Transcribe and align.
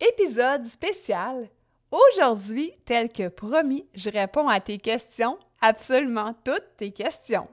Épisode 0.00 0.66
spécial. 0.66 1.50
Aujourd'hui, 1.90 2.72
tel 2.86 3.10
que 3.10 3.28
promis, 3.28 3.84
je 3.94 4.08
réponds 4.08 4.48
à 4.48 4.58
tes 4.58 4.78
questions, 4.78 5.36
absolument 5.60 6.34
toutes 6.42 6.76
tes 6.78 6.90
questions. 6.90 7.46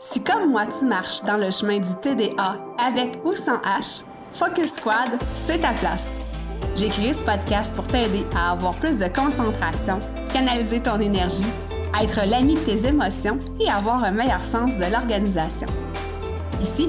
Si 0.00 0.24
comme 0.24 0.50
moi 0.50 0.64
tu 0.66 0.86
marches 0.86 1.22
dans 1.24 1.36
le 1.36 1.50
chemin 1.50 1.78
du 1.78 1.94
TDA 2.00 2.58
avec 2.78 3.22
ou 3.22 3.34
sans 3.34 3.58
H, 3.58 4.02
Focus 4.32 4.76
Squad, 4.76 5.10
c'est 5.20 5.58
ta 5.58 5.72
place. 5.74 6.18
J'ai 6.74 6.88
créé 6.88 7.12
ce 7.12 7.20
podcast 7.20 7.74
pour 7.74 7.86
t'aider 7.86 8.24
à 8.34 8.52
avoir 8.52 8.74
plus 8.76 8.98
de 8.98 9.08
concentration, 9.08 9.98
canaliser 10.32 10.80
ton 10.80 10.98
énergie, 11.00 11.52
être 12.02 12.26
l'ami 12.26 12.54
de 12.54 12.60
tes 12.60 12.86
émotions 12.86 13.38
et 13.60 13.68
avoir 13.68 14.02
un 14.02 14.10
meilleur 14.10 14.42
sens 14.42 14.74
de 14.78 14.90
l'organisation. 14.90 15.68
Ici, 16.62 16.88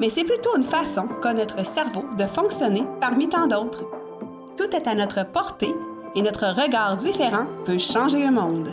mais 0.00 0.08
c'est 0.08 0.24
plutôt 0.24 0.56
une 0.56 0.62
façon 0.62 1.08
qu'a 1.22 1.34
notre 1.34 1.64
cerveau 1.64 2.04
de 2.18 2.26
fonctionner 2.26 2.84
parmi 3.00 3.28
tant 3.28 3.46
d'autres. 3.46 3.84
Tout 4.56 4.74
est 4.74 4.86
à 4.86 4.94
notre 4.94 5.26
portée 5.26 5.74
et 6.14 6.22
notre 6.22 6.46
regard 6.46 6.96
différent 6.96 7.46
peut 7.64 7.78
changer 7.78 8.24
le 8.24 8.30
monde. 8.30 8.72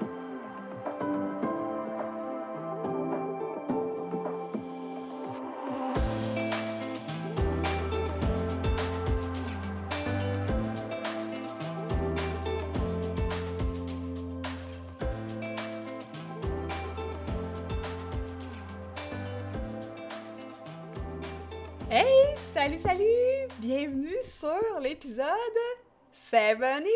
Sur 25.04 25.10
l'épisode 25.10 25.28
75! 26.14 26.88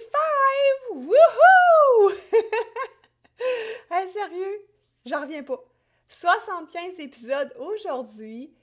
Wouhou! 0.92 2.12
hey, 3.92 4.10
sérieux, 4.10 4.62
j'en 5.06 5.22
reviens 5.22 5.44
pas. 5.44 5.60
75 6.08 7.00
épisodes 7.00 7.54
aujourd'hui. 7.60 8.54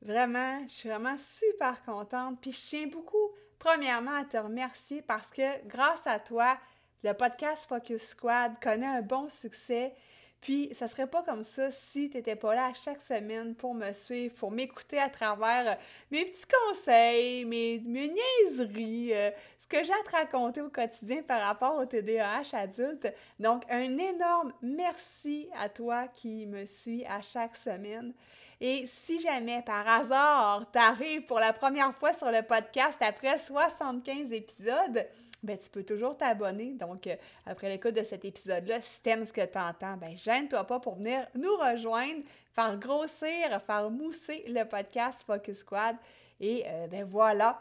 Vraiment, 0.00 0.66
je 0.68 0.72
suis 0.72 0.88
vraiment 0.88 1.16
super 1.18 1.84
contente. 1.84 2.40
Puis 2.40 2.52
je 2.52 2.66
tiens 2.68 2.86
beaucoup, 2.86 3.30
premièrement, 3.58 4.14
à 4.14 4.24
te 4.24 4.38
remercier 4.38 5.02
parce 5.02 5.30
que 5.30 5.66
grâce 5.66 6.06
à 6.06 6.18
toi, 6.18 6.58
le 7.02 7.12
podcast 7.12 7.68
Focus 7.68 8.08
Squad 8.08 8.58
connaît 8.62 8.86
un 8.86 9.02
bon 9.02 9.28
succès. 9.28 9.94
Puis, 10.40 10.70
ça 10.74 10.88
serait 10.88 11.06
pas 11.06 11.22
comme 11.22 11.44
ça 11.44 11.70
si 11.70 12.08
tu 12.08 12.16
n'étais 12.16 12.36
pas 12.36 12.54
là 12.54 12.66
à 12.66 12.74
chaque 12.74 13.02
semaine 13.02 13.54
pour 13.54 13.74
me 13.74 13.92
suivre, 13.92 14.34
pour 14.34 14.50
m'écouter 14.50 14.98
à 14.98 15.10
travers 15.10 15.72
euh, 15.72 15.74
mes 16.10 16.24
petits 16.24 16.46
conseils, 16.66 17.44
mes, 17.44 17.78
niaiseries, 17.78 19.12
euh, 19.14 19.30
ce 19.60 19.68
que 19.68 19.84
j'ai 19.84 19.92
à 19.92 20.02
te 20.04 20.16
raconter 20.16 20.62
au 20.62 20.70
quotidien 20.70 21.22
par 21.22 21.42
rapport 21.42 21.76
au 21.78 21.84
TDAH 21.84 22.54
adulte. 22.54 23.12
Donc, 23.38 23.64
un 23.68 23.98
énorme 23.98 24.52
merci 24.62 25.50
à 25.54 25.68
toi 25.68 26.08
qui 26.08 26.46
me 26.46 26.64
suis 26.64 27.04
à 27.04 27.20
chaque 27.20 27.56
semaine. 27.56 28.14
Et 28.62 28.86
si 28.86 29.20
jamais 29.20 29.62
par 29.62 29.88
hasard 29.88 30.66
tu 30.70 30.78
arrives 30.78 31.22
pour 31.22 31.40
la 31.40 31.54
première 31.54 31.94
fois 31.94 32.12
sur 32.12 32.30
le 32.30 32.42
podcast 32.42 32.98
après 33.00 33.38
75 33.38 34.32
épisodes, 34.32 35.06
ben, 35.42 35.56
tu 35.58 35.70
peux 35.70 35.84
toujours 35.84 36.16
t'abonner. 36.16 36.72
Donc, 36.74 37.06
euh, 37.06 37.16
après 37.46 37.68
l'écoute 37.68 37.94
de 37.94 38.04
cet 38.04 38.24
épisode-là, 38.24 38.82
si 38.82 39.02
t'aimes 39.02 39.24
ce 39.24 39.32
que 39.32 39.44
tu 39.44 39.58
entends, 39.58 39.96
ben, 39.96 40.16
gêne-toi 40.16 40.64
pas 40.64 40.80
pour 40.80 40.96
venir 40.96 41.26
nous 41.34 41.56
rejoindre, 41.56 42.22
faire 42.54 42.76
grossir, 42.78 43.60
faire 43.66 43.90
mousser 43.90 44.44
le 44.48 44.64
podcast 44.64 45.22
Focus 45.26 45.58
Squad. 45.58 45.96
Et 46.40 46.64
euh, 46.66 46.86
ben 46.88 47.04
voilà. 47.04 47.60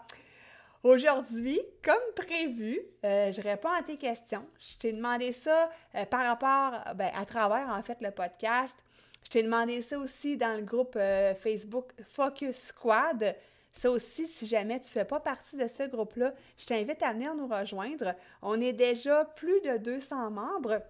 Aujourd'hui, 0.84 1.59
comme 1.84 1.95
prévu, 2.16 2.79
euh, 3.03 3.31
je 3.31 3.41
réponds 3.41 3.72
à 3.72 3.81
tes 3.81 3.97
questions. 3.97 4.45
Je 4.59 4.78
t'ai 4.78 4.94
demandé 4.94 5.34
ça 5.34 5.69
par 6.09 6.25
rapport, 6.25 6.95
ben, 6.95 7.12
à 7.13 7.25
travers 7.25 7.68
en 7.69 7.81
fait 7.81 7.97
le 8.01 8.12
podcast. 8.12 8.75
Je 9.23 9.29
t'ai 9.29 9.44
demandé 9.44 9.81
ça 9.81 10.00
aussi 10.00 10.38
dans 10.38 10.57
le 10.57 10.63
groupe 10.63 10.97
Facebook 11.41 11.91
Focus 12.07 12.68
Squad. 12.68 13.35
Ça 13.72 13.91
aussi, 13.91 14.28
si 14.28 14.47
jamais 14.47 14.80
tu 14.80 14.88
ne 14.88 14.91
fais 14.91 15.06
pas 15.06 15.19
partie 15.19 15.56
de 15.56 15.68
ce 15.68 15.84
groupe-là, 15.84 16.34
je 16.57 16.66
t'invite 16.66 17.02
à 17.03 17.13
venir 17.13 17.35
nous 17.35 17.47
rejoindre. 17.47 18.16
On 18.41 18.59
est 18.59 18.74
déjà 18.74 19.25
plus 19.25 19.62
de 19.62 19.78
200 19.78 20.31
membres. 20.31 20.81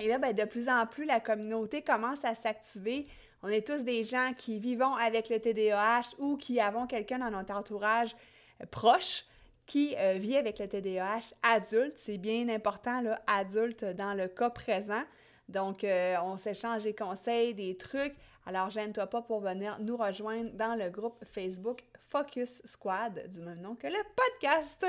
Et 0.00 0.08
là, 0.08 0.18
ben, 0.18 0.32
de 0.32 0.44
plus 0.44 0.68
en 0.68 0.86
plus, 0.86 1.04
la 1.04 1.20
communauté 1.20 1.82
commence 1.82 2.24
à 2.24 2.34
s'activer. 2.34 3.06
On 3.42 3.48
est 3.48 3.66
tous 3.66 3.84
des 3.84 4.04
gens 4.04 4.32
qui 4.36 4.58
vivons 4.58 4.94
avec 4.94 5.28
le 5.28 5.38
TDAH 5.38 6.16
ou 6.18 6.36
qui 6.36 6.60
avons 6.60 6.86
quelqu'un 6.86 7.18
dans 7.18 7.30
notre 7.30 7.54
entourage 7.54 8.16
euh, 8.62 8.66
proche 8.66 9.24
qui 9.66 9.94
euh, 9.98 10.14
vit 10.14 10.36
avec 10.36 10.58
le 10.58 10.68
TDAH 10.68 11.34
adulte. 11.42 11.94
C'est 11.96 12.18
bien 12.18 12.48
important, 12.48 13.00
là, 13.00 13.20
adulte 13.26 13.84
dans 13.84 14.14
le 14.14 14.28
cas 14.28 14.50
présent. 14.50 15.02
Donc, 15.48 15.84
euh, 15.84 16.16
on 16.22 16.38
s'échange 16.38 16.82
des 16.84 16.94
conseils, 16.94 17.54
des 17.54 17.76
trucs. 17.76 18.14
Alors, 18.46 18.70
gêne-toi 18.70 19.06
pas 19.06 19.22
pour 19.22 19.40
venir 19.40 19.78
nous 19.80 19.96
rejoindre 19.96 20.50
dans 20.52 20.74
le 20.74 20.90
groupe 20.90 21.22
Facebook 21.24 21.82
Focus 22.08 22.62
Squad, 22.64 23.28
du 23.28 23.40
même 23.40 23.60
nom 23.60 23.74
que 23.74 23.86
le 23.86 24.02
podcast. 24.14 24.86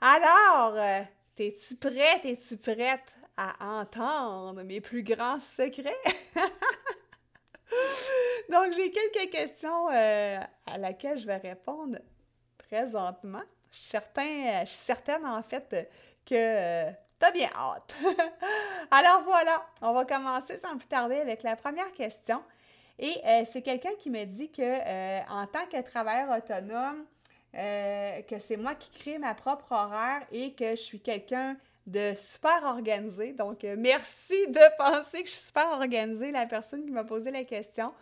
Alors, 0.00 0.74
euh, 0.76 1.02
t'es-tu 1.36 1.76
prête, 1.76 2.24
es-tu 2.24 2.56
prête 2.56 3.14
à 3.36 3.80
entendre 3.80 4.62
mes 4.62 4.80
plus 4.80 5.02
grands 5.02 5.40
secrets? 5.40 5.92
Donc, 8.50 8.72
j'ai 8.72 8.90
quelques 8.90 9.30
questions 9.30 9.90
euh, 9.90 10.40
à 10.66 10.78
laquelle 10.78 11.18
je 11.18 11.26
vais 11.26 11.36
répondre 11.36 11.98
présentement. 12.58 13.42
Certain, 13.70 14.64
je 14.64 14.72
certaine, 14.72 15.24
en 15.24 15.42
fait, 15.42 15.88
que 16.26 16.92
T'as 17.22 17.30
bien 17.30 17.50
hâte. 17.54 17.94
Alors 18.90 19.22
voilà, 19.22 19.64
on 19.80 19.92
va 19.92 20.04
commencer 20.04 20.58
sans 20.58 20.76
plus 20.76 20.88
tarder 20.88 21.20
avec 21.20 21.44
la 21.44 21.54
première 21.54 21.92
question. 21.92 22.42
Et 22.98 23.20
euh, 23.24 23.42
c'est 23.50 23.62
quelqu'un 23.62 23.94
qui 23.98 24.10
me 24.10 24.24
dit 24.24 24.50
que 24.50 24.62
euh, 24.62 25.20
en 25.28 25.46
tant 25.46 25.66
que 25.66 25.80
travailleur 25.82 26.36
autonome, 26.36 27.04
euh, 27.54 28.22
que 28.22 28.38
c'est 28.38 28.56
moi 28.56 28.74
qui 28.74 28.90
crée 28.90 29.18
ma 29.18 29.34
propre 29.34 29.72
horaire 29.72 30.22
et 30.30 30.52
que 30.54 30.70
je 30.70 30.80
suis 30.80 31.00
quelqu'un 31.00 31.56
de 31.86 32.14
super 32.16 32.62
organisé. 32.64 33.32
Donc, 33.32 33.64
merci 33.64 34.46
de 34.48 34.76
penser 34.78 35.22
que 35.22 35.28
je 35.28 35.34
suis 35.34 35.46
super 35.46 35.68
organisée, 35.72 36.30
la 36.30 36.46
personne 36.46 36.84
qui 36.84 36.90
m'a 36.92 37.04
posé 37.04 37.30
la 37.30 37.44
question. 37.44 37.92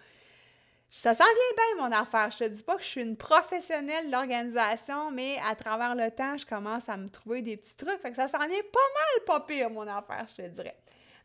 Ça 0.93 1.15
s'en 1.15 1.25
vient 1.25 1.34
bien, 1.57 1.84
mon 1.84 1.93
affaire. 1.97 2.31
Je 2.33 2.39
te 2.39 2.45
dis 2.49 2.62
pas 2.65 2.75
que 2.75 2.83
je 2.83 2.89
suis 2.89 3.03
une 3.03 3.17
professionnelle 3.17 4.07
de 4.07 4.12
l'organisation, 4.12 5.12
mais 5.12 5.39
à 5.47 5.55
travers 5.55 5.95
le 5.95 6.11
temps, 6.11 6.37
je 6.37 6.45
commence 6.45 6.89
à 6.89 6.97
me 6.97 7.09
trouver 7.09 7.43
des 7.43 7.57
petits 7.57 7.77
trucs. 7.77 8.01
Fait 8.01 8.11
que 8.11 8.17
ça 8.17 8.27
s'en 8.27 8.39
vient 8.39 8.49
pas 8.49 8.49
mal, 8.49 9.25
pas 9.25 9.41
pire, 9.41 9.71
mon 9.71 9.87
affaire, 9.87 10.27
je 10.37 10.43
te 10.43 10.49
dirais. 10.49 10.77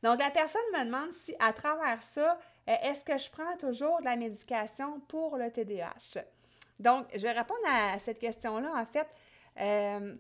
Donc, 0.04 0.20
la 0.20 0.30
personne 0.30 0.62
me 0.78 0.86
demande 0.86 1.12
si, 1.14 1.34
à 1.40 1.52
travers 1.52 2.02
ça, 2.04 2.38
est-ce 2.68 3.06
que 3.06 3.18
je 3.18 3.30
prends 3.30 3.58
toujours 3.58 4.00
de 4.00 4.06
la 4.06 4.16
médication 4.16 5.00
pour 5.02 5.38
le 5.38 5.52
TDAH? 5.52 6.24
Donc, 6.80 7.08
je 7.14 7.22
vais 7.22 7.32
répondre 7.32 7.60
à 7.68 8.00
cette 8.00 8.20
question-là. 8.20 8.72
En 8.76 8.86
fait, 8.86 9.08
euh, 9.60 10.16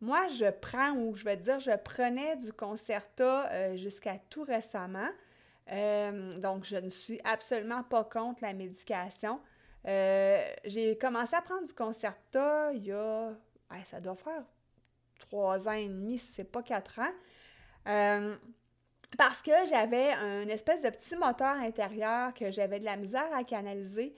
moi, 0.00 0.26
je 0.28 0.50
prends, 0.50 0.92
ou 0.92 1.14
je 1.14 1.24
vais 1.24 1.36
dire, 1.36 1.58
je 1.58 1.76
prenais 1.76 2.36
du 2.36 2.52
Concerta 2.52 3.50
euh, 3.50 3.76
jusqu'à 3.76 4.18
tout 4.30 4.42
récemment. 4.42 5.08
Euh, 5.70 6.32
donc, 6.32 6.64
je 6.64 6.76
ne 6.76 6.88
suis 6.88 7.20
absolument 7.24 7.82
pas 7.82 8.04
contre 8.04 8.42
la 8.42 8.54
médication. 8.54 9.40
Euh, 9.86 10.42
j'ai 10.64 10.98
commencé 10.98 11.36
à 11.36 11.42
prendre 11.42 11.66
du 11.66 11.72
Concerta 11.72 12.72
il 12.72 12.86
y 12.86 12.92
a, 12.92 13.32
ça 13.84 14.00
doit 14.00 14.16
faire 14.16 14.42
trois 15.18 15.68
ans 15.68 15.72
et 15.72 15.88
demi, 15.88 16.18
si 16.18 16.32
c'est 16.32 16.44
pas 16.44 16.62
quatre 16.62 16.98
ans. 16.98 18.32
Euh, 19.12 19.16
parce 19.16 19.42
que 19.42 19.52
j'avais 19.68 20.12
un 20.12 20.48
espèce 20.48 20.82
de 20.82 20.90
petit 20.90 21.16
moteur 21.16 21.56
intérieur 21.56 22.32
que 22.34 22.50
j'avais 22.50 22.78
de 22.78 22.84
la 22.84 22.96
misère 22.96 23.28
à 23.34 23.44
canaliser, 23.44 24.14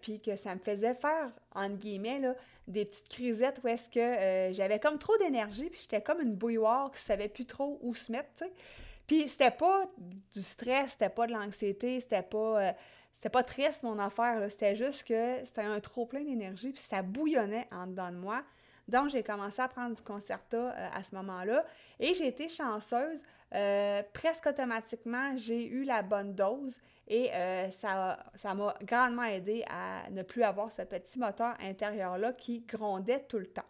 puis 0.00 0.20
que 0.20 0.36
ça 0.36 0.54
me 0.54 0.60
faisait 0.60 0.94
faire, 0.94 1.30
entre 1.54 1.76
guillemets, 1.76 2.18
là, 2.18 2.34
des 2.66 2.84
petites 2.84 3.08
crisettes 3.08 3.60
où 3.62 3.68
est-ce 3.68 3.88
que 3.88 4.54
j'avais 4.54 4.78
comme 4.78 4.98
trop 4.98 5.16
d'énergie, 5.18 5.70
puis 5.70 5.80
j'étais 5.82 6.00
comme 6.02 6.20
une 6.20 6.34
bouilloire 6.34 6.90
qui 6.90 7.00
savait 7.00 7.28
plus 7.28 7.46
trop 7.46 7.78
où 7.82 7.94
se 7.94 8.10
mettre, 8.10 8.30
tu 8.36 8.44
sais. 8.44 8.52
Puis 9.08 9.26
c'était 9.26 9.50
pas 9.50 9.90
du 10.32 10.42
stress, 10.42 10.92
c'était 10.92 11.08
pas 11.08 11.26
de 11.26 11.32
l'anxiété, 11.32 11.98
c'était 11.98 12.22
pas. 12.22 12.68
Euh, 12.68 12.72
pas 13.32 13.42
triste 13.42 13.82
mon 13.82 13.98
affaire, 13.98 14.46
c'était 14.50 14.76
juste 14.76 15.02
que 15.02 15.44
c'était 15.44 15.62
un 15.62 15.80
trop 15.80 16.06
plein 16.06 16.22
d'énergie, 16.22 16.70
puis 16.72 16.82
ça 16.82 17.02
bouillonnait 17.02 17.66
en 17.72 17.88
dedans 17.88 18.12
de 18.12 18.16
moi. 18.16 18.44
Donc, 18.88 19.10
j'ai 19.10 19.22
commencé 19.22 19.60
à 19.60 19.68
prendre 19.68 19.94
du 19.94 20.02
concerta 20.02 20.56
euh, 20.56 20.88
à 20.92 21.04
ce 21.04 21.14
moment-là 21.14 21.64
et 22.00 22.14
j'ai 22.14 22.26
été 22.26 22.48
chanceuse. 22.48 23.22
Euh, 23.54 24.02
presque 24.14 24.46
automatiquement, 24.46 25.36
j'ai 25.36 25.66
eu 25.66 25.84
la 25.84 26.02
bonne 26.02 26.34
dose 26.34 26.78
et 27.06 27.30
euh, 27.34 27.70
ça, 27.70 28.18
ça 28.34 28.54
m'a 28.54 28.74
grandement 28.82 29.24
aidé 29.24 29.64
à 29.68 30.08
ne 30.10 30.22
plus 30.22 30.42
avoir 30.42 30.72
ce 30.72 30.82
petit 30.82 31.18
moteur 31.18 31.54
intérieur-là 31.60 32.32
qui 32.32 32.60
grondait 32.60 33.24
tout 33.28 33.38
le 33.38 33.46
temps. 33.46 33.62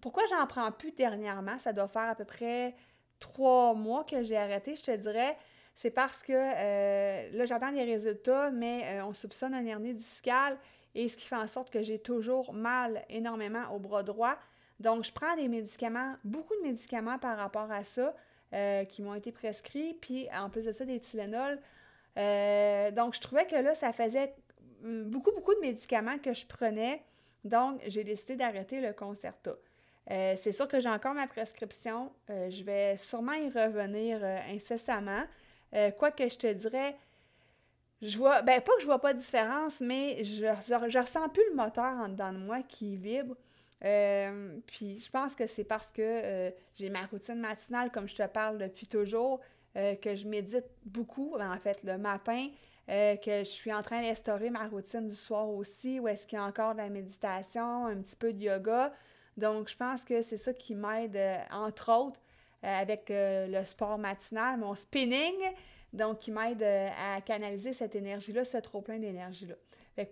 pourquoi 0.00 0.24
j'en 0.30 0.46
prends 0.46 0.72
plus 0.72 0.92
dernièrement? 0.92 1.58
Ça 1.58 1.72
doit 1.72 1.88
faire 1.88 2.08
à 2.08 2.14
peu 2.14 2.24
près 2.24 2.74
trois 3.18 3.74
mois 3.74 4.04
que 4.04 4.22
j'ai 4.22 4.36
arrêté, 4.36 4.76
je 4.76 4.82
te 4.82 4.96
dirais 4.96 5.36
c'est 5.74 5.92
parce 5.92 6.24
que 6.24 6.32
là, 6.32 7.46
j'attends 7.46 7.70
des 7.70 7.84
résultats, 7.84 8.50
mais 8.50 9.00
on 9.02 9.12
soupçonne 9.12 9.54
un 9.54 9.64
hernie 9.64 9.94
discale 9.94 10.58
et 10.94 11.08
ce 11.08 11.16
qui 11.16 11.26
fait 11.26 11.36
en 11.36 11.48
sorte 11.48 11.70
que 11.70 11.82
j'ai 11.82 11.98
toujours 11.98 12.52
mal 12.52 13.04
énormément 13.08 13.72
au 13.74 13.78
bras 13.78 14.02
droit. 14.02 14.36
Donc, 14.80 15.04
je 15.04 15.12
prends 15.12 15.34
des 15.36 15.48
médicaments, 15.48 16.14
beaucoup 16.24 16.54
de 16.56 16.62
médicaments 16.66 17.18
par 17.18 17.36
rapport 17.36 17.70
à 17.70 17.84
ça 17.84 18.14
euh, 18.54 18.84
qui 18.84 19.02
m'ont 19.02 19.14
été 19.14 19.32
prescrits, 19.32 19.94
puis 19.94 20.28
en 20.32 20.50
plus 20.50 20.64
de 20.64 20.72
ça, 20.72 20.84
des 20.84 21.00
Tylenol. 21.00 21.56
donc, 22.94 23.14
je 23.14 23.20
trouvais 23.20 23.46
que 23.46 23.56
là, 23.56 23.74
ça 23.74 23.92
faisait 23.92 24.34
hum, 24.84 25.04
beaucoup, 25.04 25.32
beaucoup 25.32 25.54
de 25.54 25.60
médicaments 25.60 26.18
que 26.18 26.32
je 26.32 26.46
prenais. 26.46 27.02
Donc, 27.44 27.80
j'ai 27.86 28.04
décidé 28.04 28.36
d'arrêter 28.36 28.80
le 28.80 28.92
Concerta. 28.92 29.56
c'est 30.08 30.52
sûr 30.52 30.68
que 30.68 30.80
j'ai 30.80 30.88
encore 30.88 31.14
ma 31.14 31.26
prescription. 31.26 32.12
je 32.28 32.62
vais 32.62 32.96
sûrement 32.96 33.34
y 33.34 33.48
revenir 33.50 34.24
incessamment. 34.24 35.24
Euh, 35.74 35.90
quoi 35.90 36.10
que 36.10 36.28
je 36.28 36.38
te 36.38 36.52
dirais, 36.52 36.96
je 38.02 38.16
vois, 38.18 38.42
ben 38.42 38.60
pas 38.60 38.72
que 38.76 38.80
je 38.80 38.86
vois 38.86 39.00
pas 39.00 39.14
de 39.14 39.18
différence, 39.18 39.80
mais 39.80 40.24
je, 40.24 40.44
je, 40.44 40.98
ressens 40.98 41.28
plus 41.28 41.42
le 41.50 41.56
moteur 41.56 41.84
en 41.84 42.08
dedans 42.08 42.32
de 42.32 42.38
moi 42.38 42.62
qui 42.62 42.96
vibre. 42.96 43.34
Euh, 43.84 44.58
puis 44.66 44.98
je 44.98 45.10
pense 45.10 45.34
que 45.34 45.46
c'est 45.46 45.64
parce 45.64 45.90
que 45.92 46.02
euh, 46.02 46.50
j'ai 46.76 46.90
ma 46.90 47.06
routine 47.06 47.40
matinale, 47.40 47.90
comme 47.90 48.08
je 48.08 48.16
te 48.16 48.26
parle 48.26 48.58
depuis 48.58 48.86
toujours, 48.86 49.40
que 50.02 50.16
je 50.16 50.26
médite 50.26 50.64
beaucoup, 50.86 51.36
en 51.38 51.56
fait, 51.58 51.78
le 51.84 51.98
matin, 51.98 52.48
que 52.88 53.20
je 53.24 53.44
suis 53.44 53.72
en 53.72 53.80
train 53.82 54.02
d'instaurer 54.02 54.50
ma 54.50 54.66
routine 54.66 55.06
du 55.06 55.14
soir 55.14 55.48
aussi, 55.48 56.00
où 56.00 56.08
est-ce 56.08 56.26
qu'il 56.26 56.36
y 56.36 56.40
a 56.40 56.44
encore 56.44 56.72
de 56.72 56.78
la 56.78 56.88
méditation, 56.88 57.86
un 57.86 57.94
petit 57.98 58.16
peu 58.16 58.32
de 58.32 58.42
yoga. 58.42 58.92
Donc, 59.36 59.68
je 59.68 59.76
pense 59.76 60.04
que 60.04 60.20
c'est 60.20 60.36
ça 60.36 60.52
qui 60.52 60.74
m'aide, 60.74 61.16
entre 61.52 61.92
autres, 61.92 62.18
euh, 62.18 62.27
avec 62.62 63.10
euh, 63.10 63.46
le 63.46 63.64
sport 63.64 63.98
matinal, 63.98 64.58
mon 64.58 64.74
spinning, 64.74 65.36
donc 65.92 66.18
qui 66.18 66.30
m'aide 66.30 66.62
euh, 66.62 66.88
à 66.96 67.20
canaliser 67.20 67.72
cette 67.72 67.94
énergie-là, 67.94 68.44
ce 68.44 68.58
trop-plein 68.58 68.98
d'énergie-là. 68.98 69.54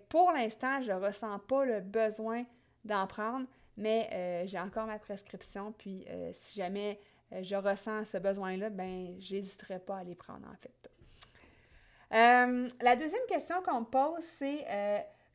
pour 0.09 0.31
l'instant, 0.31 0.81
je 0.81 0.91
ne 0.91 0.97
ressens 0.97 1.39
pas 1.39 1.65
le 1.65 1.81
besoin 1.81 2.45
d'en 2.85 3.05
prendre, 3.07 3.45
mais 3.75 4.45
j'ai 4.47 4.59
encore 4.59 4.85
ma 4.85 4.97
prescription, 4.97 5.71
puis 5.77 6.05
si 6.33 6.55
jamais 6.55 6.99
je 7.41 7.55
ressens 7.55 8.05
ce 8.05 8.17
besoin-là, 8.17 8.69
ben 8.69 9.15
j'hésiterai 9.19 9.79
pas 9.79 9.97
à 9.97 10.03
les 10.03 10.15
prendre 10.15 10.47
en 10.47 10.55
fait. 10.55 10.89
la 12.09 12.95
deuxième 12.95 13.25
question 13.27 13.61
qu'on 13.61 13.81
me 13.81 13.85
pose, 13.85 14.23
c'est 14.39 14.65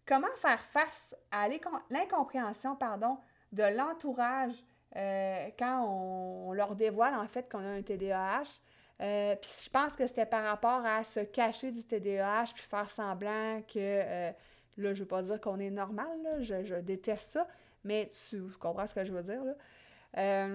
comment 0.06 0.34
faire 0.36 0.64
face 0.66 1.14
à 1.30 1.46
l'incompréhension 1.90 2.74
pardon, 2.74 3.18
de 3.52 3.62
l'entourage 3.62 4.54
euh, 4.96 5.48
quand 5.58 5.86
on, 5.86 6.52
leur 6.52 6.74
dévoile 6.74 7.14
en 7.14 7.26
fait 7.26 7.50
qu'on 7.50 7.64
a 7.64 7.68
un 7.68 7.82
TDAH. 7.82 8.60
Euh, 9.00 9.34
puis 9.36 9.50
je 9.64 9.70
pense 9.70 9.96
que 9.96 10.06
c'était 10.06 10.26
par 10.26 10.44
rapport 10.44 10.84
à 10.84 11.02
se 11.02 11.20
cacher 11.20 11.72
du 11.72 11.82
TDAH 11.82 12.52
puis 12.54 12.62
faire 12.62 12.90
semblant 12.90 13.62
que, 13.62 13.78
euh, 13.78 14.30
là, 14.76 14.94
je 14.94 15.00
veux 15.00 15.08
pas 15.08 15.22
dire 15.22 15.40
qu'on 15.40 15.58
est 15.58 15.70
normal, 15.70 16.08
je, 16.40 16.74
déteste 16.80 17.32
ça, 17.32 17.48
mais 17.84 18.10
tu, 18.28 18.42
comprends 18.60 18.86
ce 18.86 18.94
que 18.94 19.04
je 19.04 19.12
veux 19.12 19.22
dire, 19.22 19.42
là. 19.42 20.46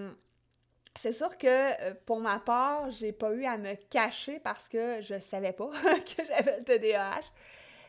c'est 0.95 1.11
sûr 1.11 1.35
que 1.37 1.93
pour 2.05 2.19
ma 2.19 2.39
part, 2.39 2.91
j'ai 2.91 3.11
pas 3.11 3.31
eu 3.33 3.43
à 3.45 3.57
me 3.57 3.73
cacher 3.89 4.39
parce 4.39 4.69
que 4.69 5.01
je 5.01 5.19
savais 5.19 5.51
pas 5.51 5.69
que 6.17 6.23
j'avais 6.23 6.59
le 6.59 6.63
TDAH. 6.63 7.31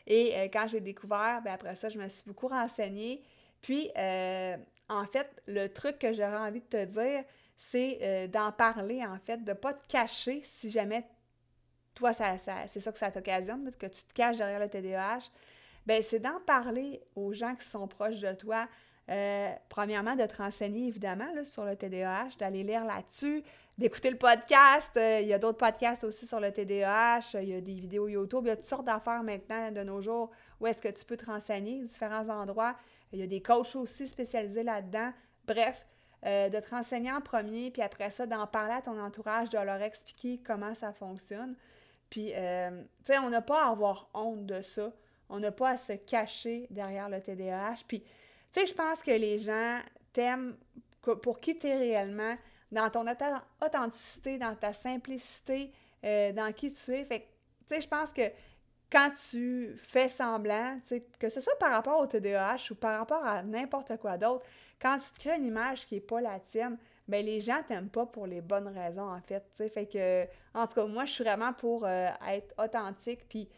Et 0.07 0.49
quand 0.51 0.67
j'ai 0.67 0.81
découvert, 0.81 1.41
ben 1.43 1.53
après 1.53 1.75
ça, 1.75 1.89
je 1.89 1.99
me 1.99 2.09
suis 2.09 2.23
beaucoup 2.25 2.47
renseignée. 2.47 3.21
Puis, 3.61 3.91
en 4.89 5.05
fait, 5.05 5.29
le 5.47 5.67
truc 5.67 5.99
que 5.99 6.11
j'aurais 6.13 6.37
envie 6.37 6.61
de 6.61 6.65
te 6.65 6.85
dire, 6.85 7.23
c'est 7.57 7.99
euh, 8.01 8.27
d'en 8.27 8.51
parler, 8.51 9.05
en 9.05 9.17
fait, 9.19 9.37
de 9.43 9.51
ne 9.51 9.55
pas 9.55 9.73
te 9.73 9.87
cacher 9.87 10.41
si 10.43 10.71
jamais 10.71 11.05
toi, 11.93 12.13
ça, 12.13 12.37
c'est 12.71 12.79
ça 12.79 12.91
que 12.91 12.97
ça 12.97 13.11
t'occasionne, 13.11 13.69
que 13.77 13.87
tu 13.87 14.03
te 14.03 14.13
caches 14.13 14.37
derrière 14.37 14.59
le 14.59 14.69
TDAH. 14.69 15.29
Bien, 15.85 16.01
c'est 16.01 16.19
d'en 16.19 16.39
parler 16.45 17.01
aux 17.15 17.33
gens 17.33 17.55
qui 17.55 17.67
sont 17.67 17.87
proches 17.87 18.19
de 18.19 18.33
toi. 18.33 18.67
Euh, 19.09 19.49
premièrement, 19.69 20.15
de 20.15 20.25
te 20.25 20.37
renseigner 20.37 20.87
évidemment 20.87 21.27
sur 21.43 21.65
le 21.65 21.75
TDAH, 21.75 22.37
d'aller 22.39 22.63
lire 22.63 22.85
là-dessus, 22.85 23.43
d'écouter 23.77 24.11
le 24.11 24.17
podcast. 24.17 24.91
Euh, 24.97 25.19
il 25.21 25.27
y 25.27 25.33
a 25.33 25.39
d'autres 25.39 25.57
podcasts 25.57 26.03
aussi 26.03 26.27
sur 26.27 26.39
le 26.39 26.51
TDAH. 26.51 27.41
Il 27.41 27.49
y 27.49 27.55
a 27.55 27.61
des 27.61 27.73
vidéos 27.73 28.07
YouTube. 28.07 28.41
Il 28.43 28.49
y 28.49 28.51
a 28.51 28.55
toutes 28.55 28.67
sortes 28.67 28.85
d'affaires 28.85 29.23
maintenant 29.23 29.71
de 29.71 29.81
nos 29.81 30.01
jours 30.01 30.29
où 30.59 30.67
est-ce 30.67 30.81
que 30.81 30.89
tu 30.89 31.03
peux 31.05 31.17
te 31.17 31.25
renseigner, 31.25 31.83
différents 31.83 32.29
endroits. 32.29 32.75
Il 33.11 33.19
y 33.19 33.23
a 33.23 33.27
des 33.27 33.41
coachs 33.41 33.75
aussi 33.75 34.07
spécialisés 34.07 34.63
là-dedans. 34.63 35.11
Bref, 35.47 35.85
euh, 36.25 36.49
de 36.49 36.59
te 36.59 36.69
renseigner 36.69 37.11
en 37.11 37.21
premier, 37.21 37.71
puis 37.71 37.81
après 37.81 38.11
ça, 38.11 38.25
d'en 38.25 38.45
parler 38.45 38.73
à 38.73 38.81
ton 38.81 38.99
entourage, 38.99 39.49
de 39.49 39.57
leur 39.57 39.81
expliquer 39.81 40.39
comment 40.45 40.75
ça 40.75 40.91
fonctionne. 40.91 41.55
Puis, 42.09 42.31
euh, 42.35 42.83
tu 43.05 43.13
sais, 43.13 43.19
on 43.19 43.29
n'a 43.29 43.41
pas 43.41 43.65
à 43.65 43.71
avoir 43.71 44.09
honte 44.13 44.45
de 44.45 44.61
ça. 44.61 44.91
On 45.29 45.39
n'a 45.39 45.51
pas 45.51 45.71
à 45.71 45.77
se 45.77 45.93
cacher 45.93 46.67
derrière 46.71 47.07
le 47.07 47.21
TDAH. 47.21 47.83
Puis, 47.87 48.01
tu 48.01 48.07
sais, 48.51 48.65
je 48.65 48.73
pense 48.73 49.01
que 49.01 49.11
les 49.11 49.39
gens 49.39 49.79
t'aiment 50.11 50.55
pour 51.21 51.39
qui 51.39 51.57
tu 51.57 51.67
es 51.67 51.77
réellement, 51.77 52.35
dans 52.71 52.89
ton 52.89 53.05
authenticité, 53.61 54.37
dans 54.37 54.55
ta 54.55 54.73
simplicité, 54.73 55.71
euh, 56.03 56.31
dans 56.33 56.51
qui 56.53 56.71
tu 56.71 56.91
es. 56.93 57.05
Fait 57.05 57.27
tu 57.67 57.75
sais, 57.75 57.81
je 57.81 57.87
pense 57.87 58.11
que 58.11 58.23
quand 58.91 59.11
tu 59.29 59.75
fais 59.77 60.09
semblant, 60.09 60.79
que 61.19 61.29
ce 61.29 61.41
soit 61.41 61.57
par 61.59 61.71
rapport 61.71 61.99
au 61.99 62.07
TDAH 62.07 62.71
ou 62.71 62.75
par 62.75 62.97
rapport 62.97 63.23
à 63.23 63.43
n'importe 63.43 63.97
quoi 63.97 64.17
d'autre, 64.17 64.45
quand 64.81 64.97
tu 64.97 65.11
te 65.13 65.19
crées 65.19 65.37
une 65.37 65.45
image 65.45 65.85
qui 65.85 65.95
n'est 65.95 66.01
pas 66.01 66.21
la 66.21 66.39
tienne, 66.39 66.77
ben 67.07 67.23
les 67.25 67.41
gens 67.41 67.61
t'aiment 67.67 67.89
pas 67.89 68.05
pour 68.05 68.25
les 68.25 68.41
bonnes 68.41 68.67
raisons, 68.67 69.09
en 69.09 69.21
fait. 69.21 69.43
Fait 69.73 69.85
que, 69.85 70.25
en 70.53 70.67
tout 70.67 70.75
cas, 70.75 70.85
moi, 70.85 71.05
je 71.05 71.13
suis 71.13 71.23
vraiment 71.23 71.53
pour 71.53 71.85
euh, 71.85 72.07
être 72.27 72.53
authentique. 72.57 73.27
Puis, 73.27 73.49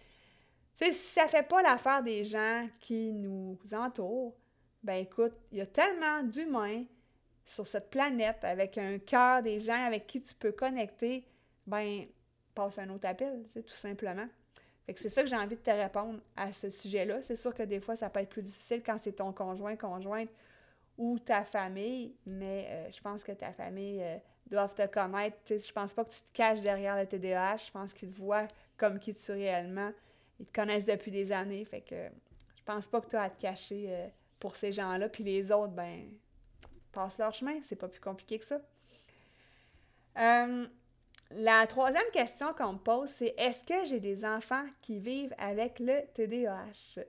si 0.74 0.94
ça 0.94 1.28
fait 1.28 1.48
pas 1.48 1.62
l'affaire 1.62 2.02
des 2.02 2.26
gens 2.26 2.68
qui 2.80 3.12
nous 3.14 3.58
entourent, 3.72 4.36
ben 4.84 4.96
écoute, 4.96 5.34
il 5.52 5.60
y 5.60 5.62
a 5.62 5.66
tellement 5.66 6.24
d'humains 6.24 6.86
sur 7.46 7.68
cette 7.68 7.90
planète 7.90 8.44
avec 8.44 8.78
un 8.78 8.98
cœur 9.00 9.44
des 9.44 9.60
gens 9.60 9.86
avec 9.86 10.08
qui 10.08 10.22
tu 10.22 10.34
peux 10.34 10.52
connecter, 10.52 11.28
ben 11.68 12.06
passe 12.56 12.80
un 12.80 12.90
autre 12.90 13.08
appel, 13.08 13.44
tout 13.54 13.68
simplement 13.68 14.28
c'est 14.96 15.10
ça 15.10 15.24
que 15.24 15.30
j'ai 15.30 15.36
envie 15.36 15.56
de 15.56 15.62
te 15.62 15.72
répondre 15.72 16.20
à 16.36 16.52
ce 16.54 16.70
sujet-là. 16.70 17.22
C'est 17.22 17.36
sûr 17.36 17.54
que 17.54 17.64
des 17.64 17.80
fois, 17.80 17.96
ça 17.96 18.10
peut 18.10 18.20
être 18.20 18.30
plus 18.30 18.42
difficile 18.42 18.82
quand 18.86 18.98
c'est 19.02 19.14
ton 19.14 19.32
conjoint, 19.32 19.76
conjointe 19.76 20.30
ou 20.98 21.18
ta 21.20 21.44
famille, 21.44 22.14
mais 22.26 22.68
euh, 22.70 22.92
je 22.92 23.02
pense 23.02 23.24
que 23.24 23.32
ta 23.32 23.54
famille 23.54 24.02
euh, 24.02 24.18
doit 24.48 24.68
te 24.68 24.86
connaître. 24.88 25.38
Je 25.50 25.58
je 25.58 25.72
pense 25.72 25.94
pas 25.94 26.04
que 26.04 26.12
tu 26.12 26.20
te 26.20 26.34
caches 26.34 26.62
derrière 26.62 26.98
le 26.98 27.06
TDAH. 27.06 27.58
Je 27.68 27.72
pense 27.72 27.94
qu'ils 27.94 28.12
te 28.12 28.18
voient 28.18 28.48
comme 28.78 29.00
qui 29.00 29.14
tu 29.14 29.32
es 29.32 29.36
réellement. 29.36 29.92
Ils 30.40 30.46
te 30.46 30.54
connaissent 30.54 30.86
depuis 30.86 31.12
des 31.12 31.32
années. 31.32 31.64
Fait 31.66 31.82
que 31.82 32.10
je 32.58 32.64
pense 32.64 32.88
pas 32.88 33.02
que 33.02 33.10
tu 33.10 33.16
as 33.16 33.24
à 33.24 33.30
te 33.30 33.42
cacher 33.42 33.86
euh, 33.88 34.08
pour 34.40 34.56
ces 34.56 34.74
gens-là. 34.74 35.10
Puis 35.10 35.24
les 35.24 35.52
autres, 35.52 35.74
ben, 35.74 36.10
passent 36.92 37.18
leur 37.18 37.34
chemin. 37.34 37.60
C'est 37.64 37.76
pas 37.76 37.88
plus 37.88 38.02
compliqué 38.02 38.40
que 38.40 38.46
ça. 38.46 38.60
La 41.36 41.66
troisième 41.66 42.10
question 42.12 42.54
qu'on 42.54 42.74
me 42.74 42.78
pose, 42.78 43.10
c'est 43.10 43.34
est-ce 43.38 43.64
que 43.64 43.86
j'ai 43.86 44.00
des 44.00 44.26
enfants 44.26 44.66
qui 44.82 45.00
vivent 45.00 45.34
avec 45.38 45.80
le 45.80 46.02
TDAH? 46.14 47.04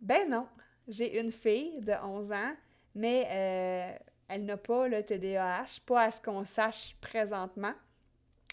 Ben 0.00 0.30
non. 0.30 0.46
J'ai 0.88 1.20
une 1.20 1.32
fille 1.32 1.80
de 1.80 1.92
11 1.92 2.32
ans, 2.32 2.52
mais 2.94 3.26
euh, 3.30 3.96
elle 4.28 4.44
n'a 4.44 4.56
pas 4.56 4.88
le 4.88 5.02
TDAH, 5.02 5.80
pas 5.84 6.02
à 6.02 6.10
ce 6.10 6.20
qu'on 6.20 6.44
sache 6.44 6.94
présentement. 7.00 7.72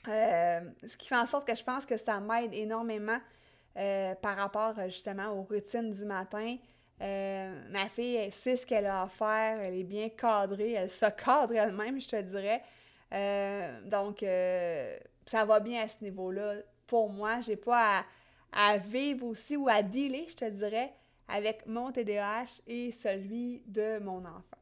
Euh, 0.08 0.62
ce 0.86 0.98
qui 0.98 1.08
fait 1.08 1.16
en 1.16 1.26
sorte 1.26 1.48
que 1.48 1.56
je 1.56 1.64
pense 1.64 1.86
que 1.86 1.98
ça 1.98 2.20
m'aide 2.20 2.54
énormément 2.54 3.20
euh, 3.78 4.16
par 4.16 4.36
rapport 4.36 4.74
justement 4.86 5.30
aux 5.30 5.44
routines 5.44 5.92
du 5.92 6.06
matin. 6.06 6.58
ma 7.00 7.88
fille, 7.90 8.16
elle 8.16 8.34
sait 8.34 8.56
ce 8.56 8.66
qu'elle 8.66 8.88
a 8.88 9.04
à 9.04 9.08
faire, 9.08 9.60
elle 9.62 9.76
est 9.76 9.84
bien 9.84 10.10
cadrée, 10.10 10.74
elle 10.74 10.90
se 10.90 11.06
cadre 11.12 11.56
elle-même, 11.56 12.00
je 12.00 12.08
te 12.08 12.22
dirais. 12.22 12.62
Euh, 13.14 13.82
donc, 13.84 14.24
euh, 14.24 14.98
ça 15.26 15.46
va 15.46 15.60
bien 15.60 15.84
à 15.84 15.88
ce 15.88 16.04
niveau-là. 16.04 16.56
Pour 16.88 17.10
moi, 17.10 17.42
j'ai 17.42 17.56
pas 17.56 18.06
à, 18.52 18.78
vivre 18.78 19.26
aussi 19.26 19.56
ou 19.58 19.68
à 19.70 19.82
dealer, 19.82 20.28
je 20.30 20.36
te 20.36 20.46
dirais, 20.50 20.94
avec 21.28 21.66
mon 21.66 21.92
TDAH 21.92 22.62
et 22.68 22.92
celui 22.92 23.64
de 23.66 24.00
mon 24.00 24.20
enfant. 24.20 24.58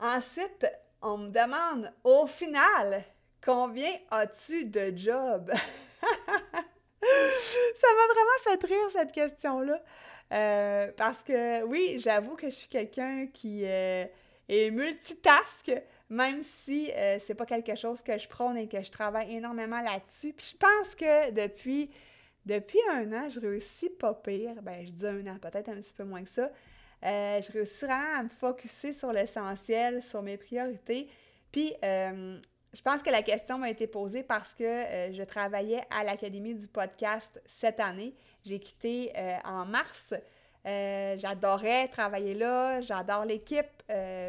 Ensuite, 0.00 0.66
on 1.02 1.18
me 1.18 1.30
demande, 1.30 1.92
au 2.04 2.26
final, 2.26 3.04
combien 3.44 3.90
as-tu 4.10 4.64
de 4.64 4.92
job? 4.96 5.52
ça 6.02 7.88
m'a 7.94 8.06
vraiment 8.12 8.38
fait 8.42 8.64
rire, 8.64 8.90
cette 8.90 9.12
question-là. 9.12 9.82
Euh, 10.32 10.92
parce 10.96 11.22
que, 11.22 11.62
oui, 11.64 11.96
j'avoue 11.98 12.36
que 12.36 12.50
je 12.50 12.54
suis 12.54 12.68
quelqu'un 12.68 13.26
qui 13.32 13.64
euh, 14.50 14.66
est 14.66 14.70
multitask, 14.70 15.72
même 16.10 16.42
si 16.42 16.90
euh, 16.92 17.18
c'est 17.20 17.34
pas 17.34 17.46
quelque 17.46 17.74
chose 17.74 18.02
que 18.02 18.16
je 18.18 18.28
prône 18.28 18.56
et 18.56 18.68
que 18.68 18.82
je 18.82 18.90
travaille 18.90 19.34
énormément 19.34 19.80
là-dessus. 19.80 20.32
Puis 20.32 20.52
je 20.52 20.56
pense 20.56 20.94
que 20.94 21.30
depuis, 21.32 21.90
depuis 22.46 22.80
un 22.90 23.12
an, 23.12 23.28
je 23.28 23.40
réussis 23.40 23.90
pas 23.90 24.14
pire. 24.14 24.62
Ben, 24.62 24.84
je 24.86 24.90
dis 24.90 25.06
un 25.06 25.26
an, 25.26 25.38
peut-être 25.40 25.68
un 25.68 25.80
petit 25.80 25.94
peu 25.94 26.04
moins 26.04 26.22
que 26.22 26.30
ça. 26.30 26.50
je 27.02 27.52
réussis 27.52 27.84
vraiment 27.84 28.18
à 28.18 28.22
me 28.22 28.28
focuser 28.28 28.92
sur 28.92 29.12
l'essentiel, 29.12 30.02
sur 30.02 30.22
mes 30.22 30.36
priorités. 30.36 31.08
Puis, 31.52 31.74
je 32.74 32.82
pense 32.82 33.02
que 33.02 33.10
la 33.10 33.22
question 33.22 33.58
m'a 33.58 33.70
été 33.70 33.86
posée 33.86 34.22
parce 34.22 34.54
que 34.54 34.64
euh, 34.64 35.12
je 35.12 35.22
travaillais 35.22 35.80
à 35.90 36.04
l'Académie 36.04 36.54
du 36.54 36.68
podcast 36.68 37.40
cette 37.46 37.80
année. 37.80 38.14
J'ai 38.44 38.58
quitté 38.58 39.12
euh, 39.16 39.36
en 39.44 39.64
mars. 39.64 40.12
Euh, 40.66 41.16
j'adorais 41.18 41.88
travailler 41.88 42.34
là, 42.34 42.80
j'adore 42.80 43.24
l'équipe. 43.24 43.66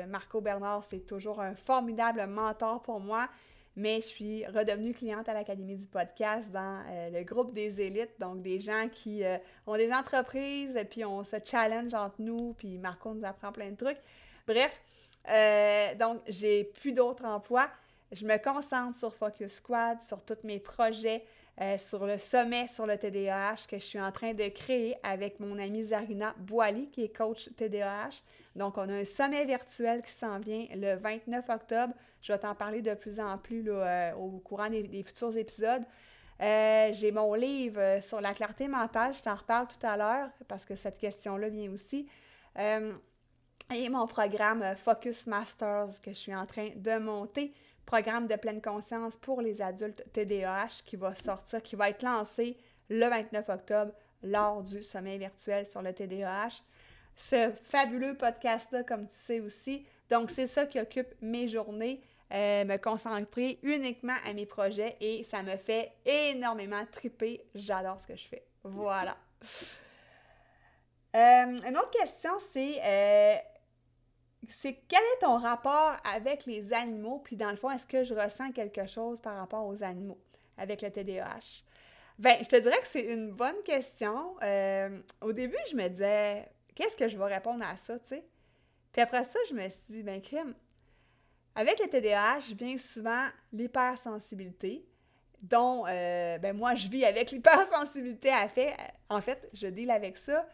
Marco 0.07 0.39
Bernard, 0.41 0.83
c'est 0.83 1.05
toujours 1.05 1.41
un 1.41 1.55
formidable 1.55 2.25
mentor 2.27 2.81
pour 2.81 2.99
moi, 2.99 3.27
mais 3.75 4.01
je 4.01 4.07
suis 4.07 4.45
redevenue 4.45 4.93
cliente 4.93 5.27
à 5.27 5.33
l'Académie 5.33 5.75
du 5.75 5.87
podcast 5.87 6.49
dans 6.51 6.81
le 7.11 7.23
groupe 7.23 7.53
des 7.53 7.81
élites, 7.81 8.17
donc 8.19 8.41
des 8.41 8.59
gens 8.59 8.87
qui 8.89 9.23
ont 9.67 9.75
des 9.75 9.91
entreprises, 9.91 10.79
puis 10.89 11.03
on 11.03 11.23
se 11.23 11.35
challenge 11.43 11.93
entre 11.93 12.15
nous, 12.19 12.53
puis 12.53 12.77
Marco 12.77 13.13
nous 13.13 13.25
apprend 13.25 13.51
plein 13.51 13.71
de 13.71 13.75
trucs. 13.75 13.99
Bref, 14.47 14.79
donc 15.97 16.21
j'ai 16.27 16.63
plus 16.63 16.93
d'autres 16.93 17.25
emplois. 17.25 17.69
Je 18.11 18.25
me 18.25 18.37
concentre 18.37 18.97
sur 18.97 19.13
Focus 19.13 19.53
Squad, 19.55 20.01
sur 20.01 20.23
tous 20.23 20.37
mes 20.43 20.59
projets, 20.59 21.23
euh, 21.61 21.77
sur 21.77 22.05
le 22.05 22.17
sommet 22.17 22.67
sur 22.69 22.85
le 22.85 22.97
TDAH 22.97 23.67
que 23.67 23.77
je 23.77 23.83
suis 23.83 23.99
en 23.99 24.13
train 24.13 24.33
de 24.33 24.47
créer 24.47 24.95
avec 25.03 25.41
mon 25.41 25.59
amie 25.59 25.83
Zarina 25.83 26.33
Boali, 26.37 26.89
qui 26.89 27.03
est 27.03 27.13
coach 27.13 27.49
TDAH. 27.57 28.21
Donc, 28.55 28.77
on 28.77 28.87
a 28.87 28.93
un 28.93 29.03
sommet 29.03 29.43
virtuel 29.43 30.01
qui 30.01 30.11
s'en 30.11 30.39
vient 30.39 30.67
le 30.73 30.95
29 30.95 31.49
octobre. 31.49 31.93
Je 32.21 32.31
vais 32.31 32.39
t'en 32.39 32.55
parler 32.55 32.81
de 32.81 32.93
plus 32.93 33.19
en 33.19 33.37
plus 33.37 33.65
euh, 33.67 34.13
au 34.13 34.39
courant 34.39 34.69
des, 34.69 35.03
futurs 35.03 35.35
épisodes. 35.35 35.83
Euh, 36.41 36.91
j'ai 36.93 37.11
mon 37.11 37.33
livre 37.33 37.99
sur 38.03 38.21
la 38.21 38.33
clarté 38.33 38.69
mentale, 38.69 39.13
je 39.13 39.21
t'en 39.21 39.35
reparle 39.35 39.67
tout 39.67 39.85
à 39.85 39.97
l'heure 39.97 40.29
parce 40.47 40.63
que 40.63 40.75
cette 40.75 40.97
question-là 40.97 41.49
vient 41.49 41.69
aussi. 41.71 42.07
et 42.57 43.89
mon 43.89 44.07
programme 44.07 44.63
Focus 44.77 45.27
Masters 45.27 45.99
que 46.01 46.11
je 46.11 46.17
suis 46.17 46.33
en 46.33 46.45
train 46.45 46.69
de 46.77 46.97
monter 46.99 47.53
programme 47.89 48.27
de 48.27 48.35
pleine 48.35 48.61
conscience 48.61 49.17
pour 49.17 49.41
les 49.41 49.63
adultes 49.63 50.03
TDAH 50.13 50.83
qui 50.85 50.95
va 50.95 51.15
sortir, 51.15 51.63
qui 51.63 51.75
va 51.75 51.89
être 51.89 52.03
lancé 52.03 52.55
le 52.87 53.09
29 53.09 53.49
octobre 53.49 53.91
lors 54.21 54.61
du 54.61 54.83
sommet 54.83 55.17
virtuel 55.17 55.65
sur 55.65 55.81
le 55.81 55.91
TDAH. 55.91 56.61
Ce 57.15 57.51
fabuleux 57.63 58.15
podcast-là, 58.15 58.83
comme 58.83 59.07
tu 59.07 59.15
sais 59.15 59.39
aussi. 59.39 59.87
Donc, 60.07 60.29
c'est 60.29 60.45
ça 60.45 60.67
qui 60.67 60.79
occupe 60.79 61.15
mes 61.23 61.47
journées, 61.47 61.99
euh, 62.31 62.63
me 62.63 62.77
concentrer 62.77 63.57
uniquement 63.63 64.17
à 64.23 64.33
mes 64.33 64.45
projets 64.45 64.95
et 65.01 65.23
ça 65.23 65.41
me 65.41 65.57
fait 65.57 65.91
énormément 66.05 66.85
triper. 66.91 67.43
J'adore 67.55 67.99
ce 67.99 68.05
que 68.05 68.15
je 68.15 68.27
fais. 68.27 68.43
Voilà. 68.63 69.17
Euh, 71.15 71.57
une 71.67 71.75
autre 71.75 71.89
question, 71.89 72.37
c'est 72.37 72.79
euh, 72.85 73.35
c'est 74.47 74.79
quel 74.87 74.99
est 74.99 75.19
ton 75.21 75.37
rapport 75.37 75.97
avec 76.03 76.45
les 76.45 76.71
animaux, 76.73 77.19
puis 77.23 77.35
dans 77.35 77.51
le 77.51 77.57
fond, 77.57 77.69
est-ce 77.69 77.85
que 77.85 78.03
je 78.03 78.13
ressens 78.13 78.51
quelque 78.51 78.85
chose 78.87 79.19
par 79.19 79.35
rapport 79.35 79.65
aux 79.65 79.83
animaux 79.83 80.19
avec 80.57 80.81
le 80.81 80.89
TDAH? 80.89 81.63
Ben, 82.17 82.37
je 82.41 82.47
te 82.47 82.55
dirais 82.55 82.79
que 82.79 82.87
c'est 82.87 83.13
une 83.13 83.31
bonne 83.31 83.61
question. 83.63 84.35
Euh, 84.43 84.99
au 85.21 85.31
début, 85.31 85.57
je 85.71 85.75
me 85.75 85.87
disais, 85.87 86.49
qu'est-ce 86.75 86.97
que 86.97 87.07
je 87.07 87.17
vais 87.17 87.33
répondre 87.33 87.63
à 87.65 87.77
ça, 87.77 87.99
tu 87.99 88.07
sais? 88.07 88.25
Puis 88.91 89.01
après 89.01 89.23
ça, 89.25 89.39
je 89.49 89.53
me 89.53 89.67
suis 89.69 89.81
dit, 89.89 90.03
ben, 90.03 90.21
crime, 90.21 90.53
avec 91.55 91.79
le 91.79 91.87
TDAH 91.87 92.53
vient 92.55 92.77
souvent 92.77 93.27
l'hypersensibilité, 93.51 94.85
dont, 95.41 95.85
euh, 95.87 96.37
ben, 96.37 96.55
moi, 96.55 96.75
je 96.75 96.87
vis 96.87 97.05
avec 97.05 97.31
l'hypersensibilité 97.31 98.29
à 98.29 98.47
fait. 98.49 98.75
En 99.09 99.21
fait, 99.21 99.49
je 99.53 99.67
deal 99.67 99.91
avec 99.91 100.17
ça. 100.17 100.45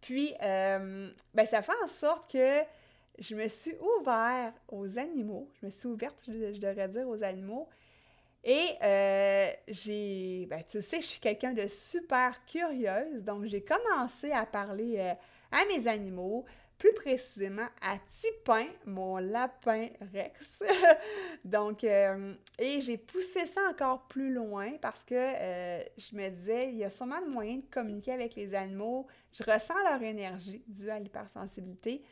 Puis, 0.00 0.34
euh, 0.42 1.10
ben, 1.34 1.46
ça 1.46 1.62
fait 1.62 1.72
en 1.82 1.88
sorte 1.88 2.30
que 2.32 2.62
je 3.18 3.34
me 3.34 3.48
suis 3.48 3.74
ouvert 3.98 4.52
aux 4.68 4.98
animaux. 4.98 5.50
Je 5.60 5.66
me 5.66 5.70
suis 5.70 5.88
ouverte, 5.88 6.16
je, 6.26 6.58
devrais 6.58 6.88
dire, 6.88 7.08
aux 7.08 7.22
animaux. 7.22 7.68
Et 8.44 8.76
euh, 8.80 9.50
j'ai, 9.66 10.46
ben, 10.48 10.62
tu 10.68 10.80
sais, 10.80 11.00
je 11.00 11.06
suis 11.06 11.20
quelqu'un 11.20 11.52
de 11.52 11.66
super 11.66 12.44
curieuse, 12.46 13.24
donc 13.24 13.44
j'ai 13.46 13.60
commencé 13.60 14.30
à 14.30 14.46
parler 14.46 14.98
euh, 14.98 15.14
à 15.50 15.64
mes 15.64 15.88
animaux, 15.88 16.44
plus 16.78 16.92
précisément 16.94 17.66
à 17.82 17.98
Tipin, 18.20 18.66
mon 18.84 19.16
lapin 19.16 19.88
Rex. 20.14 20.62
donc, 21.44 21.82
euh, 21.82 22.34
et 22.56 22.80
j'ai 22.82 22.98
poussé 22.98 23.46
ça 23.46 23.62
encore 23.68 24.06
plus 24.06 24.32
loin 24.32 24.76
parce 24.80 25.02
que 25.02 25.16
je 25.96 26.14
me 26.14 26.28
disais, 26.28 26.70
il 26.70 26.76
y 26.76 26.84
a 26.84 26.90
sûrement 26.90 27.18
le 27.18 27.28
moyen 27.28 27.56
de 27.56 27.66
communiquer 27.68 28.12
avec 28.12 28.36
les 28.36 28.54
animaux. 28.54 29.08
Je 29.32 29.42
ressens 29.42 29.74
leur 29.90 30.00
énergie 30.02 30.62
due 30.68 30.90
à 30.90 31.00
l'hypersensibilité. 31.00 32.04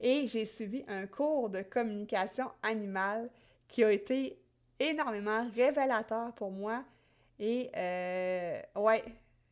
Et 0.00 0.26
j'ai 0.28 0.44
suivi 0.44 0.84
un 0.88 1.06
cours 1.06 1.50
de 1.50 1.62
communication 1.62 2.50
animale 2.62 3.30
qui 3.66 3.84
a 3.84 3.90
été 3.90 4.38
énormément 4.78 5.48
révélateur 5.54 6.32
pour 6.34 6.50
moi. 6.50 6.84
Et 7.38 7.70
euh, 7.76 8.60
ouais, 8.76 9.02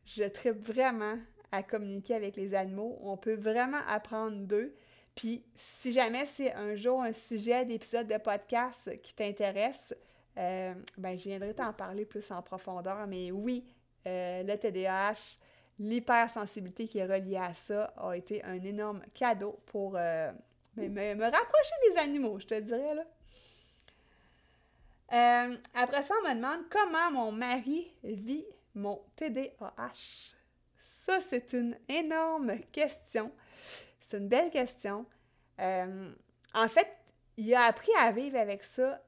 je 0.05 0.23
tripe 0.23 0.65
vraiment 0.65 1.17
à 1.51 1.63
communiquer 1.63 2.15
avec 2.15 2.35
les 2.35 2.53
animaux. 2.53 2.97
On 3.01 3.17
peut 3.17 3.35
vraiment 3.35 3.81
apprendre 3.87 4.37
d'eux. 4.37 4.73
Puis 5.15 5.43
si 5.55 5.91
jamais 5.91 6.25
c'est 6.25 6.53
un 6.53 6.75
jour 6.75 7.01
un 7.01 7.13
sujet 7.13 7.65
d'épisode 7.65 8.07
de 8.07 8.17
podcast 8.17 9.01
qui 9.01 9.13
t'intéresse, 9.13 9.95
euh, 10.37 10.73
ben 10.97 11.17
je 11.17 11.29
viendrai 11.29 11.53
t'en 11.53 11.73
parler 11.73 12.05
plus 12.05 12.29
en 12.31 12.41
profondeur. 12.41 13.07
Mais 13.07 13.31
oui, 13.31 13.65
euh, 14.05 14.43
le 14.43 14.55
TDAH, 14.55 15.37
l'hypersensibilité 15.79 16.87
qui 16.87 16.99
est 16.99 17.05
reliée 17.05 17.37
à 17.37 17.53
ça 17.53 17.93
a 17.97 18.13
été 18.13 18.43
un 18.43 18.61
énorme 18.61 19.01
cadeau 19.13 19.59
pour 19.67 19.95
euh, 19.95 20.31
me, 20.75 21.23
rapprocher 21.23 21.75
des 21.89 21.97
animaux, 21.97 22.39
je 22.39 22.47
te 22.47 22.59
dirais. 22.59 22.95
là. 22.95 23.05
Euh, 25.13 25.57
après 25.73 26.01
ça, 26.01 26.15
on 26.21 26.29
me 26.29 26.35
demande 26.35 26.67
comment 26.69 27.11
mon 27.11 27.31
mari 27.31 27.91
vit 28.03 28.45
mon 28.75 29.01
TDAH. 29.15 30.33
Ça, 30.81 31.21
c'est 31.21 31.53
une 31.53 31.77
énorme 31.87 32.59
question. 32.71 33.31
C'est 34.01 34.17
une 34.17 34.27
belle 34.27 34.49
question. 34.49 35.05
Euh, 35.59 36.11
en 36.53 36.67
fait, 36.67 36.87
il 37.37 37.53
a 37.53 37.63
appris 37.63 37.91
à 37.99 38.11
vivre 38.11 38.37
avec 38.37 38.63
ça 38.63 39.01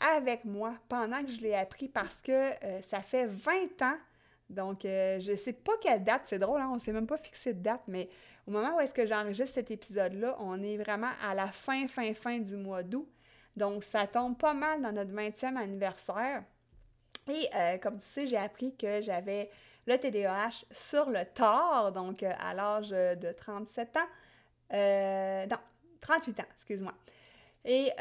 avec 0.00 0.44
moi 0.44 0.74
pendant 0.88 1.22
que 1.24 1.30
je 1.30 1.40
l'ai 1.40 1.54
appris 1.54 1.88
parce 1.88 2.20
que 2.20 2.50
ça 2.82 3.00
fait 3.00 3.26
20 3.26 3.82
ans 3.82 3.96
donc, 4.54 4.84
euh, 4.84 5.20
je 5.20 5.32
ne 5.32 5.36
sais 5.36 5.52
pas 5.52 5.72
quelle 5.80 6.02
date, 6.02 6.22
c'est 6.24 6.38
drôle, 6.38 6.60
hein, 6.60 6.68
on 6.70 6.74
ne 6.74 6.78
s'est 6.78 6.92
même 6.92 7.06
pas 7.06 7.16
fixé 7.16 7.52
de 7.52 7.60
date, 7.60 7.82
mais 7.86 8.08
au 8.46 8.50
moment 8.50 8.76
où 8.76 8.80
est-ce 8.80 8.94
que 8.94 9.06
j'enregistre 9.06 9.54
cet 9.54 9.70
épisode-là, 9.70 10.36
on 10.40 10.62
est 10.62 10.76
vraiment 10.76 11.10
à 11.22 11.34
la 11.34 11.48
fin, 11.48 11.86
fin, 11.88 12.14
fin 12.14 12.38
du 12.38 12.56
mois 12.56 12.82
d'août. 12.82 13.08
Donc, 13.56 13.84
ça 13.84 14.06
tombe 14.06 14.36
pas 14.36 14.54
mal 14.54 14.80
dans 14.80 14.92
notre 14.92 15.12
20e 15.12 15.56
anniversaire. 15.56 16.44
Et 17.28 17.48
euh, 17.54 17.78
comme 17.78 17.96
tu 17.96 18.04
sais, 18.04 18.26
j'ai 18.26 18.36
appris 18.36 18.74
que 18.76 19.00
j'avais 19.00 19.50
le 19.86 19.96
TDAH 19.96 20.64
sur 20.70 21.10
le 21.10 21.24
tard, 21.24 21.92
donc 21.92 22.22
euh, 22.22 22.32
à 22.38 22.54
l'âge 22.54 22.90
de 22.90 23.32
37 23.32 23.96
ans. 23.96 25.46
non, 25.50 25.58
38 26.00 26.40
ans, 26.40 26.44
excuse-moi. 26.54 26.94
Et 27.64 27.92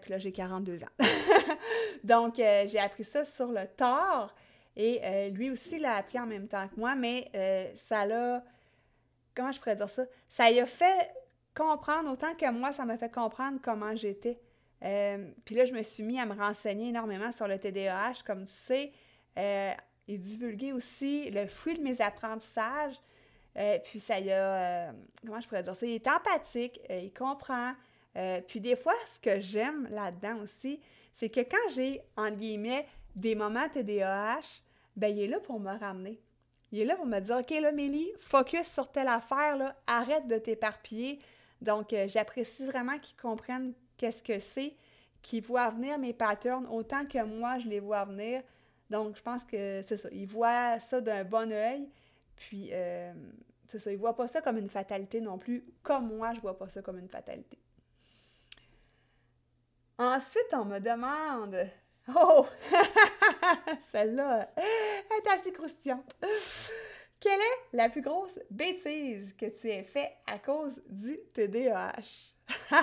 puis 0.00 0.10
là, 0.10 0.18
j'ai 0.18 0.32
42 0.32 0.82
ans. 0.82 0.86
donc, 2.04 2.34
j'ai 2.36 2.78
appris 2.78 3.04
ça 3.04 3.24
sur 3.24 3.52
le 3.52 3.66
tard. 3.66 4.34
Et 4.76 5.00
euh, 5.04 5.30
lui 5.30 5.50
aussi 5.50 5.78
l'a 5.78 5.96
appris 5.96 6.18
en 6.18 6.26
même 6.26 6.48
temps 6.48 6.66
que 6.68 6.78
moi, 6.78 6.94
mais 6.94 7.30
euh, 7.34 7.70
ça 7.76 8.06
l'a. 8.06 8.44
Comment 9.34 9.52
je 9.52 9.58
pourrais 9.58 9.76
dire 9.76 9.90
ça? 9.90 10.04
Ça 10.28 10.50
lui 10.50 10.60
a 10.60 10.66
fait 10.66 11.10
comprendre 11.54 12.10
autant 12.10 12.34
que 12.34 12.50
moi, 12.50 12.72
ça 12.72 12.84
m'a 12.84 12.96
fait 12.96 13.12
comprendre 13.12 13.58
comment 13.62 13.94
j'étais. 13.94 14.40
Euh, 14.82 15.30
puis 15.44 15.54
là, 15.54 15.64
je 15.64 15.72
me 15.72 15.82
suis 15.82 16.02
mis 16.02 16.18
à 16.18 16.26
me 16.26 16.34
renseigner 16.34 16.88
énormément 16.88 17.32
sur 17.32 17.46
le 17.46 17.58
TDAH, 17.58 18.22
comme 18.26 18.46
tu 18.46 18.54
sais, 18.54 18.92
et 19.36 20.18
divulguer 20.18 20.72
aussi 20.72 21.30
le 21.30 21.46
fruit 21.46 21.74
de 21.74 21.82
mes 21.82 22.00
apprentissages. 22.00 22.96
puis 23.84 24.00
ça 24.00 24.20
y 24.20 24.30
a. 24.30 24.92
comment 25.24 25.40
je 25.40 25.48
pourrais 25.48 25.62
dire 25.62 25.74
ça? 25.74 25.86
Il 25.86 25.94
est 25.94 26.06
empathique, 26.06 26.80
il 26.90 27.12
comprend. 27.12 27.72
puis 28.46 28.60
des 28.60 28.76
fois, 28.76 28.94
ce 29.12 29.18
que 29.18 29.40
j'aime 29.40 29.88
là-dedans 29.90 30.38
aussi, 30.42 30.80
c'est 31.14 31.28
que 31.28 31.40
quand 31.40 31.70
j'ai, 31.74 32.02
entre 32.16 32.36
guillemets, 32.36 32.86
des 33.14 33.34
moments 33.34 33.68
TDAH, 33.68 34.62
ben 34.96 35.08
il 35.08 35.22
est 35.22 35.26
là 35.26 35.40
pour 35.40 35.60
me 35.60 35.76
ramener. 35.78 36.20
Il 36.72 36.80
est 36.80 36.84
là 36.84 36.96
pour 36.96 37.06
me 37.06 37.20
dire, 37.20 37.36
OK, 37.36 37.50
là, 37.50 37.70
Mélie, 37.70 38.10
focus 38.18 38.66
sur 38.66 38.90
telle 38.90 39.06
affaire, 39.06 39.56
là, 39.56 39.76
arrête 39.86 40.26
de 40.26 40.38
t'éparpiller. 40.38 41.20
Donc, 41.60 41.92
euh, 41.92 42.08
j'apprécie 42.08 42.66
vraiment 42.66 42.98
qu'ils 42.98 43.16
comprennent 43.16 43.74
qu'est-ce 43.96 44.22
que 44.22 44.40
c'est, 44.40 44.74
qu'ils 45.22 45.44
voient 45.44 45.70
venir 45.70 45.98
mes 45.98 46.12
patterns 46.12 46.66
autant 46.66 47.06
que 47.06 47.22
moi, 47.22 47.58
je 47.58 47.68
les 47.68 47.78
vois 47.78 48.04
venir. 48.04 48.42
Donc, 48.90 49.16
je 49.16 49.22
pense 49.22 49.44
que 49.44 49.82
c'est 49.86 49.96
ça. 49.96 50.08
Il 50.10 50.26
voit 50.26 50.80
ça 50.80 51.00
d'un 51.00 51.22
bon 51.22 51.52
œil. 51.52 51.88
Puis, 52.34 52.70
euh, 52.72 53.12
c'est 53.66 53.78
ça. 53.78 53.92
Il 53.92 53.98
voit 53.98 54.16
pas 54.16 54.26
ça 54.26 54.40
comme 54.40 54.58
une 54.58 54.68
fatalité 54.68 55.20
non 55.20 55.38
plus. 55.38 55.64
Comme 55.82 56.16
moi, 56.16 56.32
je 56.34 56.40
vois 56.40 56.58
pas 56.58 56.68
ça 56.68 56.82
comme 56.82 56.98
une 56.98 57.08
fatalité. 57.08 57.58
Ensuite, 59.96 60.52
on 60.52 60.64
me 60.64 60.80
demande. 60.80 61.56
Oh! 62.14 62.46
Celle-là 63.90 64.50
est 64.56 65.28
assez 65.28 65.52
croustillante. 65.52 66.14
Quelle 67.20 67.40
est 67.40 67.76
la 67.76 67.88
plus 67.88 68.02
grosse 68.02 68.38
bêtise 68.50 69.34
que 69.34 69.46
tu 69.46 69.70
aies 69.70 69.84
fait 69.84 70.12
à 70.26 70.38
cause 70.38 70.82
du 70.88 71.18
TDAH? 71.32 72.34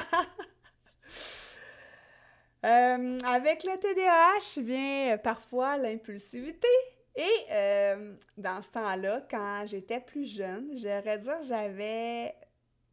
Euh, 2.63 3.17
avec 3.25 3.63
le 3.63 3.75
TDAH 3.75 4.61
vient 4.61 5.17
parfois 5.17 5.77
l'impulsivité. 5.77 6.67
Et 7.15 7.45
euh, 7.51 8.13
dans 8.37 8.61
ce 8.61 8.69
temps-là, 8.69 9.25
quand 9.31 9.63
j'étais 9.65 9.99
plus 9.99 10.27
jeune, 10.27 10.77
j'aurais 10.77 11.17
dire 11.17 11.41
j'avais 11.41 12.35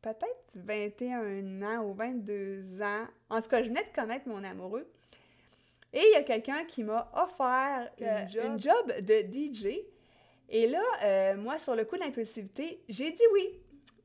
peut-être 0.00 0.54
21 0.54 1.62
ans 1.62 1.84
ou 1.84 1.92
22 1.92 2.80
ans. 2.80 3.06
En 3.28 3.42
tout 3.42 3.50
cas, 3.50 3.62
je 3.62 3.68
venais 3.68 3.84
de 3.84 3.94
connaître 3.94 4.26
mon 4.26 4.42
amoureux. 4.42 4.90
Et 5.92 6.00
il 6.00 6.12
y 6.12 6.16
a 6.16 6.22
quelqu'un 6.22 6.64
qui 6.64 6.84
m'a 6.84 7.10
offert 7.14 7.90
une 7.98 8.58
job. 8.58 8.92
de 9.00 9.22
DJ. 9.32 9.78
Et 10.50 10.66
là, 10.66 11.34
moi, 11.36 11.58
sur 11.58 11.74
le 11.74 11.84
coup 11.84 11.96
de 11.96 12.02
l'impulsivité, 12.02 12.82
j'ai 12.88 13.10
dit 13.10 13.22
oui 13.32 13.58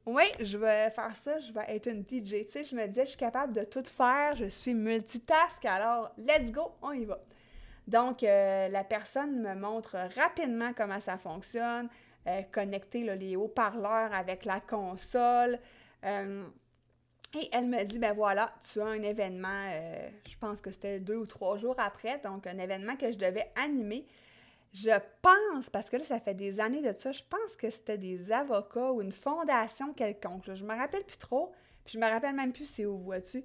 oui, 0.05 0.23
je 0.41 0.57
vais 0.57 0.89
faire 0.89 1.15
ça, 1.15 1.39
je 1.39 1.53
vais 1.53 1.63
être 1.67 1.87
une 1.87 2.01
DJ. 2.01 2.45
Tu 2.45 2.49
sais, 2.49 2.65
je 2.65 2.75
me 2.75 2.85
disais, 2.87 3.05
je 3.05 3.11
suis 3.11 3.17
capable 3.17 3.53
de 3.53 3.63
tout 3.63 3.83
faire, 3.85 4.35
je 4.35 4.45
suis 4.45 4.73
multitask, 4.73 5.63
alors 5.63 6.11
let's 6.17 6.51
go, 6.51 6.73
on 6.81 6.91
y 6.91 7.05
va. 7.05 7.21
Donc, 7.87 8.23
euh, 8.23 8.67
la 8.67 8.83
personne 8.83 9.41
me 9.41 9.55
montre 9.55 9.95
rapidement 10.15 10.73
comment 10.75 10.99
ça 10.99 11.17
fonctionne, 11.17 11.87
euh, 12.27 12.41
connecter 12.51 13.15
les 13.15 13.35
haut-parleurs 13.37 14.13
avec 14.13 14.43
la 14.45 14.59
console. 14.59 15.59
Euh, 17.35 17.39
et 17.39 17.49
elle 17.51 17.67
me 17.67 17.83
dit, 17.83 17.99
ben 17.99 18.13
voilà, 18.13 18.53
tu 18.71 18.81
as 18.81 18.85
un 18.85 19.01
événement, 19.01 19.69
je 20.29 20.37
pense 20.39 20.61
que 20.61 20.71
c'était 20.71 20.99
deux 20.99 21.15
ou 21.15 21.25
trois 21.25 21.57
jours 21.57 21.75
après, 21.77 22.19
donc 22.23 22.47
un 22.47 22.57
événement 22.57 22.95
que 22.95 23.11
je 23.11 23.17
devais 23.17 23.51
animer. 23.55 24.05
Je 24.73 24.91
pense, 25.21 25.69
parce 25.69 25.89
que 25.89 25.97
là, 25.97 26.03
ça 26.03 26.19
fait 26.19 26.33
des 26.33 26.59
années 26.59 26.81
de 26.81 26.93
ça, 26.97 27.11
je 27.11 27.21
pense 27.29 27.55
que 27.55 27.69
c'était 27.69 27.97
des 27.97 28.31
avocats 28.31 28.91
ou 28.91 29.01
une 29.01 29.11
fondation 29.11 29.93
quelconque. 29.93 30.51
Je 30.51 30.65
me 30.65 30.75
rappelle 30.75 31.03
plus 31.03 31.17
trop, 31.17 31.51
puis 31.85 31.93
je 31.93 31.99
me 31.99 32.09
rappelle 32.09 32.33
même 32.33 32.51
plus 32.51 32.65
c'est 32.65 32.85
où 32.85 32.97
vois-tu. 32.97 33.43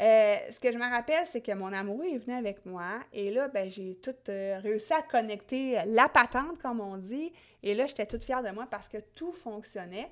Euh, 0.00 0.36
ce 0.50 0.58
que 0.58 0.72
je 0.72 0.76
me 0.76 0.90
rappelle, 0.90 1.24
c'est 1.26 1.40
que 1.40 1.52
mon 1.52 1.72
amoureux 1.72 2.06
est 2.06 2.18
venu 2.18 2.36
avec 2.36 2.66
moi 2.66 2.98
et 3.12 3.30
là, 3.30 3.48
ben, 3.48 3.70
j'ai 3.70 3.94
tout 4.02 4.14
euh, 4.28 4.58
réussi 4.58 4.92
à 4.92 5.02
connecter 5.02 5.78
la 5.86 6.08
patente, 6.08 6.58
comme 6.60 6.80
on 6.80 6.96
dit. 6.96 7.32
Et 7.62 7.74
là, 7.74 7.86
j'étais 7.86 8.04
toute 8.04 8.24
fière 8.24 8.42
de 8.42 8.50
moi 8.50 8.66
parce 8.68 8.88
que 8.88 8.98
tout 9.14 9.32
fonctionnait. 9.32 10.10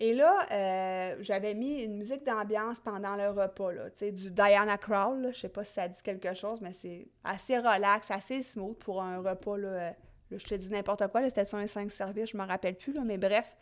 Et 0.00 0.14
là, 0.14 0.46
euh, 0.52 1.16
j'avais 1.18 1.54
mis 1.54 1.82
une 1.82 1.96
musique 1.96 2.24
d'ambiance 2.24 2.78
pendant 2.78 3.16
le 3.16 3.30
repas, 3.30 3.72
là, 3.72 3.90
tu 3.90 3.98
sais, 3.98 4.12
du 4.12 4.30
Diana 4.30 4.78
Crowell, 4.78 5.32
je 5.34 5.40
sais 5.40 5.48
pas 5.48 5.64
si 5.64 5.72
ça 5.72 5.88
dit 5.88 6.00
quelque 6.04 6.34
chose, 6.34 6.60
mais 6.60 6.72
c'est 6.72 7.08
assez 7.24 7.58
relax, 7.58 8.08
assez 8.08 8.42
smooth 8.42 8.78
pour 8.78 9.02
un 9.02 9.18
repas, 9.18 9.56
là, 9.56 9.68
euh, 9.68 9.90
je 10.30 10.46
te 10.46 10.54
dis 10.54 10.70
n'importe 10.70 11.08
quoi, 11.08 11.24
c'était 11.24 11.44
sur 11.44 11.58
un 11.58 11.66
5 11.66 11.90
services, 11.90 12.30
je 12.30 12.36
me 12.36 12.46
rappelle 12.46 12.76
plus, 12.76 12.92
là, 12.92 13.02
mais 13.04 13.18
bref. 13.18 13.56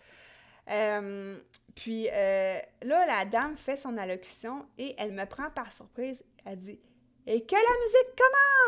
Euh, 0.68 1.38
puis 1.74 2.04
là, 2.04 2.60
la 2.82 3.24
dame 3.24 3.56
fait 3.56 3.76
son 3.76 3.96
allocution 3.96 4.66
et 4.76 4.94
elle 4.98 5.12
me 5.12 5.24
prend 5.24 5.48
par 5.48 5.72
surprise, 5.72 6.22
elle 6.44 6.58
dit 6.58 6.78
«Et 7.26 7.46
que 7.46 7.54
la 7.54 7.60
musique 7.84 8.22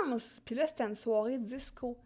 commence!» 0.06 0.40
Puis 0.46 0.54
là, 0.54 0.66
c'était 0.66 0.84
une 0.84 0.94
soirée 0.94 1.36
disco. 1.36 1.98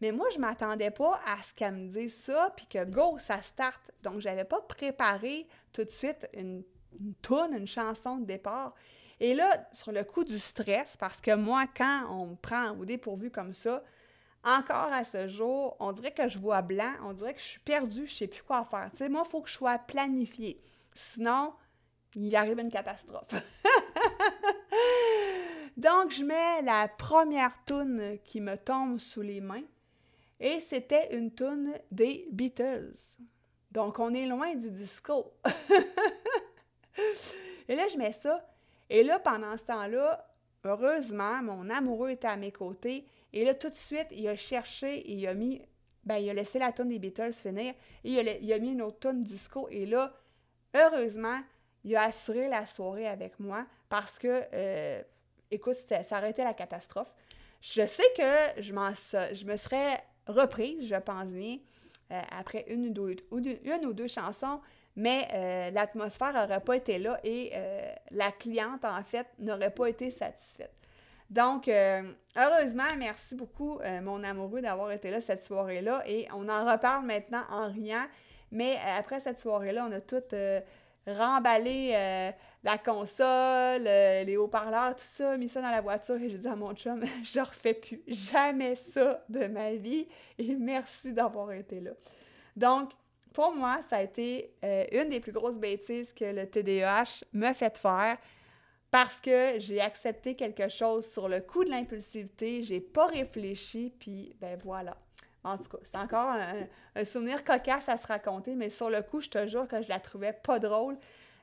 Mais 0.00 0.12
moi, 0.12 0.28
je 0.32 0.38
m'attendais 0.38 0.90
pas 0.90 1.20
à 1.26 1.42
ce 1.42 1.54
qu'elle 1.54 1.74
me 1.74 1.88
dise 1.88 2.14
ça, 2.14 2.52
puis 2.56 2.66
que 2.66 2.84
go, 2.84 3.18
ça 3.18 3.42
start. 3.42 3.90
Donc, 4.02 4.20
je 4.20 4.28
n'avais 4.28 4.44
pas 4.44 4.60
préparé 4.62 5.46
tout 5.72 5.84
de 5.84 5.90
suite 5.90 6.28
une, 6.32 6.64
une 6.98 7.14
toune, 7.16 7.54
une 7.54 7.66
chanson 7.66 8.16
de 8.16 8.24
départ. 8.24 8.74
Et 9.20 9.34
là, 9.34 9.68
sur 9.72 9.92
le 9.92 10.02
coup 10.02 10.24
du 10.24 10.38
stress, 10.38 10.96
parce 10.96 11.20
que 11.20 11.34
moi, 11.34 11.66
quand 11.76 12.06
on 12.10 12.28
me 12.28 12.36
prend 12.36 12.70
au 12.70 12.86
dépourvu 12.86 13.30
comme 13.30 13.52
ça, 13.52 13.84
encore 14.42 14.90
à 14.92 15.04
ce 15.04 15.28
jour, 15.28 15.76
on 15.80 15.92
dirait 15.92 16.12
que 16.12 16.26
je 16.26 16.38
vois 16.38 16.62
blanc, 16.62 16.94
on 17.04 17.12
dirait 17.12 17.34
que 17.34 17.40
je 17.40 17.46
suis 17.46 17.60
perdue, 17.60 18.06
je 18.06 18.14
sais 18.14 18.26
plus 18.26 18.42
quoi 18.42 18.64
faire. 18.64 18.88
Tu 18.92 18.98
sais, 18.98 19.10
moi, 19.10 19.24
il 19.26 19.30
faut 19.30 19.42
que 19.42 19.50
je 19.50 19.54
sois 19.54 19.78
planifiée. 19.78 20.62
Sinon, 20.94 21.52
il 22.14 22.34
arrive 22.34 22.58
une 22.58 22.70
catastrophe. 22.70 23.28
Donc, 25.76 26.10
je 26.10 26.24
mets 26.24 26.62
la 26.62 26.88
première 26.88 27.62
toune 27.64 28.18
qui 28.24 28.40
me 28.40 28.56
tombe 28.56 28.98
sous 28.98 29.20
les 29.20 29.42
mains. 29.42 29.64
Et 30.40 30.60
c'était 30.60 31.14
une 31.14 31.30
toune 31.30 31.74
des 31.90 32.26
Beatles. 32.32 32.94
Donc, 33.70 33.98
on 33.98 34.14
est 34.14 34.26
loin 34.26 34.54
du 34.54 34.70
disco. 34.70 35.34
et 37.68 37.74
là, 37.76 37.86
je 37.88 37.98
mets 37.98 38.12
ça. 38.12 38.48
Et 38.88 39.02
là, 39.02 39.18
pendant 39.18 39.56
ce 39.56 39.64
temps-là, 39.64 40.26
heureusement, 40.64 41.42
mon 41.42 41.68
amoureux 41.68 42.10
était 42.10 42.26
à 42.26 42.38
mes 42.38 42.52
côtés. 42.52 43.06
Et 43.34 43.44
là, 43.44 43.54
tout 43.54 43.68
de 43.68 43.74
suite, 43.74 44.08
il 44.10 44.26
a 44.28 44.34
cherché 44.34 44.98
et 44.98 45.12
il 45.12 45.26
a 45.26 45.34
mis. 45.34 45.62
Ben, 46.04 46.16
il 46.16 46.30
a 46.30 46.32
laissé 46.32 46.58
la 46.58 46.72
toune 46.72 46.88
des 46.88 46.98
Beatles 46.98 47.34
finir. 47.34 47.74
Et 48.04 48.12
il 48.40 48.52
a, 48.52 48.58
mis 48.58 48.72
une 48.72 48.80
autre 48.80 48.98
toune 48.98 49.22
disco. 49.22 49.68
Et 49.70 49.84
là, 49.84 50.14
heureusement, 50.74 51.40
il 51.84 51.94
a 51.94 52.04
assuré 52.04 52.48
la 52.48 52.64
soirée 52.64 53.06
avec 53.06 53.38
moi 53.38 53.66
parce 53.90 54.18
que, 54.18 54.44
euh, 54.54 55.02
écoute, 55.50 55.76
ça 55.76 56.18
aurait 56.18 56.30
été 56.30 56.42
la 56.42 56.54
catastrophe. 56.54 57.12
Je 57.60 57.86
sais 57.86 58.10
que 58.16 58.62
je, 58.62 58.72
je 59.34 59.44
me 59.44 59.56
serais 59.56 60.02
reprise, 60.26 60.86
je 60.86 60.96
pense 60.96 61.30
bien, 61.30 61.58
euh, 62.12 62.20
après 62.30 62.64
une 62.68 62.86
ou, 62.86 62.90
deux, 62.90 63.16
une 63.30 63.86
ou 63.86 63.92
deux 63.92 64.08
chansons, 64.08 64.60
mais 64.96 65.28
euh, 65.32 65.70
l'atmosphère 65.70 66.32
n'aurait 66.32 66.60
pas 66.60 66.74
été 66.74 66.98
là 66.98 67.20
et 67.22 67.52
euh, 67.54 67.92
la 68.10 68.32
cliente, 68.32 68.84
en 68.84 69.02
fait, 69.04 69.28
n'aurait 69.38 69.70
pas 69.70 69.86
été 69.86 70.10
satisfaite. 70.10 70.72
Donc, 71.30 71.70
heureusement, 72.36 72.88
merci 72.98 73.36
beaucoup, 73.36 73.78
mon 74.02 74.24
amoureux, 74.24 74.60
d'avoir 74.60 74.90
été 74.90 75.12
là 75.12 75.20
cette 75.20 75.44
soirée-là. 75.44 76.02
Et 76.04 76.26
on 76.34 76.48
en 76.48 76.68
reparle 76.68 77.06
maintenant 77.06 77.44
en 77.50 77.70
riant. 77.70 78.06
Mais 78.50 78.76
après 78.98 79.20
cette 79.20 79.38
soirée-là, 79.38 79.86
on 79.88 79.92
a 79.92 80.00
toutes 80.00 80.34
remballé 81.12 82.32
la 82.62 82.78
console, 82.78 83.86
euh, 83.86 84.24
les 84.24 84.36
haut-parleurs, 84.36 84.94
tout 84.94 85.04
ça, 85.04 85.36
mis 85.36 85.48
ça 85.48 85.62
dans 85.62 85.70
la 85.70 85.80
voiture 85.80 86.16
et 86.16 86.28
j'ai 86.28 86.38
dit 86.38 86.48
à 86.48 86.56
mon 86.56 86.74
chum, 86.74 87.02
je 87.22 87.40
refais 87.40 87.74
plus 87.74 88.02
jamais 88.06 88.76
ça 88.76 89.24
de 89.28 89.46
ma 89.46 89.74
vie 89.74 90.06
et 90.38 90.54
merci 90.56 91.12
d'avoir 91.12 91.52
été 91.52 91.80
là. 91.80 91.92
Donc, 92.56 92.90
pour 93.32 93.54
moi, 93.54 93.80
ça 93.88 93.96
a 93.96 94.02
été 94.02 94.52
euh, 94.64 94.84
une 94.92 95.08
des 95.08 95.20
plus 95.20 95.32
grosses 95.32 95.58
bêtises 95.58 96.12
que 96.12 96.24
le 96.24 96.46
TDAH 96.46 97.24
me 97.32 97.52
fait 97.52 97.78
faire 97.78 98.18
parce 98.90 99.20
que 99.20 99.54
j'ai 99.58 99.80
accepté 99.80 100.34
quelque 100.34 100.68
chose 100.68 101.10
sur 101.10 101.28
le 101.28 101.40
coup 101.40 101.64
de 101.64 101.70
l'impulsivité, 101.70 102.64
j'ai 102.64 102.80
pas 102.80 103.06
réfléchi, 103.06 103.92
puis 103.98 104.34
ben 104.40 104.58
voilà. 104.64 104.96
En 105.42 105.56
tout 105.56 105.68
cas, 105.68 105.78
c'est 105.84 105.96
encore 105.96 106.34
un, 106.94 107.04
souvenir 107.04 107.44
cocasse 107.44 107.88
à 107.88 107.96
se 107.96 108.06
raconter, 108.06 108.54
mais 108.54 108.68
sur 108.68 108.90
le 108.90 109.02
coup, 109.02 109.20
je 109.20 109.30
te 109.30 109.46
jure 109.46 109.66
que 109.66 109.80
je 109.80 109.88
la 109.88 109.98
trouvais 109.98 110.34
pas 110.34 110.58
drôle. 110.58 110.98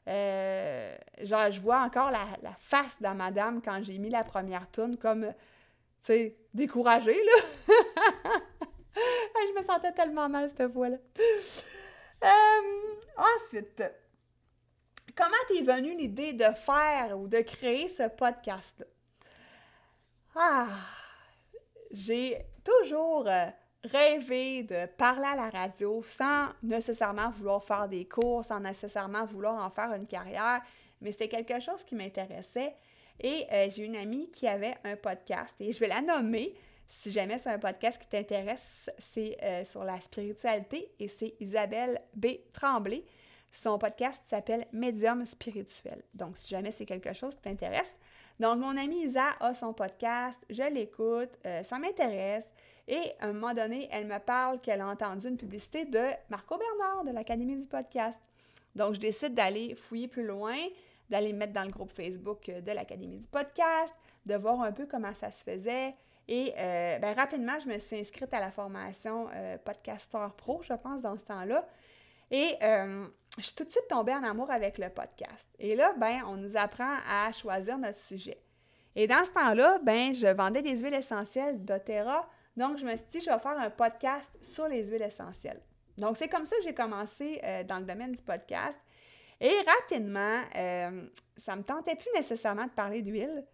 Euh, 0.07 0.95
genre, 1.23 1.51
je 1.51 1.60
vois 1.60 1.81
encore 1.81 2.12
la, 2.12 2.27
face 2.60 3.01
de 3.01 3.07
madame 3.07 3.62
quand 3.62 3.83
j'ai 3.83 3.97
mis 3.97 4.10
la 4.10 4.23
première 4.23 4.69
tourne 4.69 4.97
comme, 4.97 5.25
tu 5.25 5.33
sais, 6.03 6.36
découragée, 6.53 7.17
là. 7.23 7.73
je 8.95 9.60
me 9.60 9.63
sentais 9.63 9.91
tellement 9.91 10.29
mal 10.29 10.47
cette 10.47 10.71
fois-là. 10.71 10.97
Euh, 12.23 12.95
ensuite, 13.17 13.83
comment 15.15 15.36
t'es 15.47 15.62
venue 15.62 15.95
l'idée 15.95 16.33
de 16.33 16.51
faire 16.55 17.19
ou 17.19 17.27
de 17.27 17.41
créer 17.41 17.88
ce 17.88 18.07
podcast-là? 18.07 18.86
Ah, 20.36 20.67
j'ai 21.91 22.45
toujours... 22.63 23.27
Rêver 23.91 24.63
de 24.63 24.86
parler 24.86 25.26
à 25.26 25.36
la 25.36 25.50
radio 25.50 26.04
sans 26.04 26.47
nécessairement 26.62 27.30
vouloir 27.32 27.63
faire 27.63 27.88
des 27.88 28.06
cours, 28.06 28.43
sans 28.43 28.60
nécessairement 28.60 29.26
vouloir 29.26 29.63
en 29.63 29.69
faire 29.69 29.93
une 29.93 30.06
carrière, 30.06 30.62
mais 31.00 31.12
c'était 31.12 31.30
quelque 31.30 31.60
chose 31.60 31.84
qui 31.84 31.95
m'intéressait. 31.95 32.76
Et 33.19 33.45
euh, 33.52 33.69
j'ai 33.69 33.86
une 33.86 33.95
amie 33.95 34.30
qui 34.30 34.47
avait 34.47 34.76
un 34.84 34.95
podcast 34.95 35.56
et 35.60 35.71
je 35.71 35.80
vais 35.80 35.88
la 35.88 36.02
nommer. 36.02 36.54
Si 36.89 37.12
jamais 37.12 37.38
c'est 37.38 37.50
un 37.50 37.60
podcast 37.60 38.02
qui 38.02 38.08
t'intéresse, 38.08 38.89
c'est 38.97 39.38
euh, 39.43 39.63
sur 39.63 39.84
la 39.84 40.00
spiritualité 40.02 40.91
et 41.00 41.08
c'est 41.08 41.36
Isabelle 41.39 42.02
B. 42.13 42.28
Tremblay. 42.54 43.06
Son 43.52 43.78
podcast 43.78 44.21
s'appelle 44.28 44.65
Médium 44.73 45.26
spirituel. 45.26 46.04
Donc, 46.13 46.38
si 46.38 46.50
jamais 46.50 46.71
c'est 46.71 46.86
quelque 46.86 47.13
chose 47.13 47.36
qui 47.36 47.41
t'intéresse. 47.41 47.95
Donc, 48.39 48.60
mon 48.60 48.78
amie 48.78 49.04
Isa 49.04 49.30
a 49.39 49.54
son 49.54 49.73
podcast, 49.73 50.43
je 50.50 50.63
l'écoute, 50.63 51.32
euh, 51.45 51.63
ça 51.63 51.80
m'intéresse. 51.80 52.47
Et 52.88 53.12
à 53.19 53.28
un 53.28 53.34
moment 53.34 53.54
donné, 53.54 53.89
elle 53.91 54.08
me 54.08 54.19
parle 54.19 54.62
qu'elle 54.62 54.82
a 54.82 54.88
entendu 54.88 55.28
une 55.28 55.38
publicité 55.38 55.86
de 55.86 56.06
Marco 56.30 56.58
Bernard 56.58 57.04
de 57.04 57.12
l'Académie 57.12 57.58
du 57.58 57.67
podcast. 57.67 58.21
Donc, 58.76 58.93
je 58.93 59.00
décide 59.00 59.34
d'aller 59.34 59.76
fouiller 59.76 60.08
plus 60.08 60.26
loin, 60.26 60.56
d'aller 61.10 61.34
mettre 61.34 61.54
dans 61.54 61.63
le 61.63 61.71
groupe 61.71 61.91
Facebook 61.91 62.50
de 62.50 62.71
l'Académie 62.71 63.17
du 63.17 63.28
podcast, 63.28 63.93
de 64.26 64.36
voir 64.36 64.62
un 64.62 64.71
peu 64.71 64.86
comment 64.86 65.13
ça 65.13 65.32
se 65.32 65.43
faisait. 65.43 65.95
Et 66.28 66.54
euh, 66.58 67.00
ben, 67.00 67.13
rapidement, 67.15 67.58
je 67.60 67.67
me 67.67 67.80
suis 67.80 67.97
inscrite 67.97 68.34
à 68.34 68.39
la 68.39 68.52
formation 68.52 69.28
euh, 69.34 69.58
Podcaster 69.58 70.28
Pro, 70.36 70.62
je 70.63 70.73
pense, 70.73 71.02
dans 71.02 71.17
ce 71.17 71.26
temps-là. 71.26 71.65
Et 72.32 72.56
euh, 72.62 73.06
je 73.38 73.43
suis 73.43 73.56
tout 73.56 73.63
de 73.63 73.71
suite 73.71 73.88
tombée 73.88 74.13
en 74.13 74.23
amour 74.23 74.52
avec 74.52 74.78
le 74.78 74.89
podcast. 74.89 75.47
Et 75.60 75.76
là, 75.76 75.93
ben, 75.97 76.21
on 76.28 76.36
nous 76.36 76.58
apprend 76.58 76.97
à 77.10 77.32
choisir 77.32 77.78
notre 77.78 77.97
sujet. 77.97 78.41
Et 78.95 79.08
dans 79.08 79.23
ce 79.23 79.32
temps-là, 79.32 79.80
ben, 79.84 80.13
je 80.13 80.28
vendais 80.28 80.62
des 80.62 80.78
huiles 80.80 80.93
essentielles 80.93 81.63
d'Otera. 81.63 82.28
Donc, 82.57 82.77
je 82.77 82.85
me 82.85 82.95
suis 82.97 83.05
dit, 83.09 83.21
je 83.21 83.29
vais 83.29 83.39
faire 83.39 83.57
un 83.57 83.69
podcast 83.69 84.35
sur 84.41 84.67
les 84.67 84.85
huiles 84.87 85.03
essentielles. 85.03 85.61
Donc, 85.97 86.17
c'est 86.17 86.27
comme 86.27 86.45
ça 86.45 86.55
que 86.57 86.63
j'ai 86.63 86.73
commencé 86.73 87.39
dans 87.67 87.79
le 87.79 87.85
domaine 87.85 88.11
du 88.11 88.21
podcast. 88.21 88.79
Et 89.39 89.53
rapidement, 89.65 90.41
ça 91.37 91.53
ne 91.53 91.59
me 91.59 91.63
tentait 91.63 91.95
plus 91.95 92.09
nécessairement 92.15 92.65
de 92.65 92.71
parler 92.71 93.01
d'huile. 93.01 93.45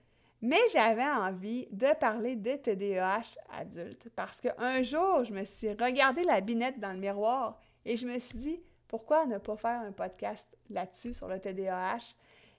Mais 0.46 0.60
j'avais 0.74 1.06
envie 1.06 1.70
de 1.72 1.94
parler 1.98 2.36
de 2.36 2.56
TDAH 2.58 3.38
adulte 3.50 4.10
parce 4.14 4.42
qu'un 4.42 4.82
jour, 4.82 5.24
je 5.24 5.32
me 5.32 5.46
suis 5.46 5.70
regardé 5.70 6.26
la 6.26 6.42
binette 6.42 6.82
dans 6.82 6.92
le 6.92 7.00
miroir 7.00 7.62
et 7.86 7.96
je 7.96 8.06
me 8.06 8.20
suis 8.20 8.38
dit, 8.38 8.60
pourquoi 8.90 9.26
ne 9.26 9.38
pas 9.38 9.56
faire 9.56 9.80
un 9.80 9.94
podcast 9.94 10.50
là-dessus 10.70 11.14
sur 11.14 11.30
le 11.30 11.40
TDAH? 11.40 12.16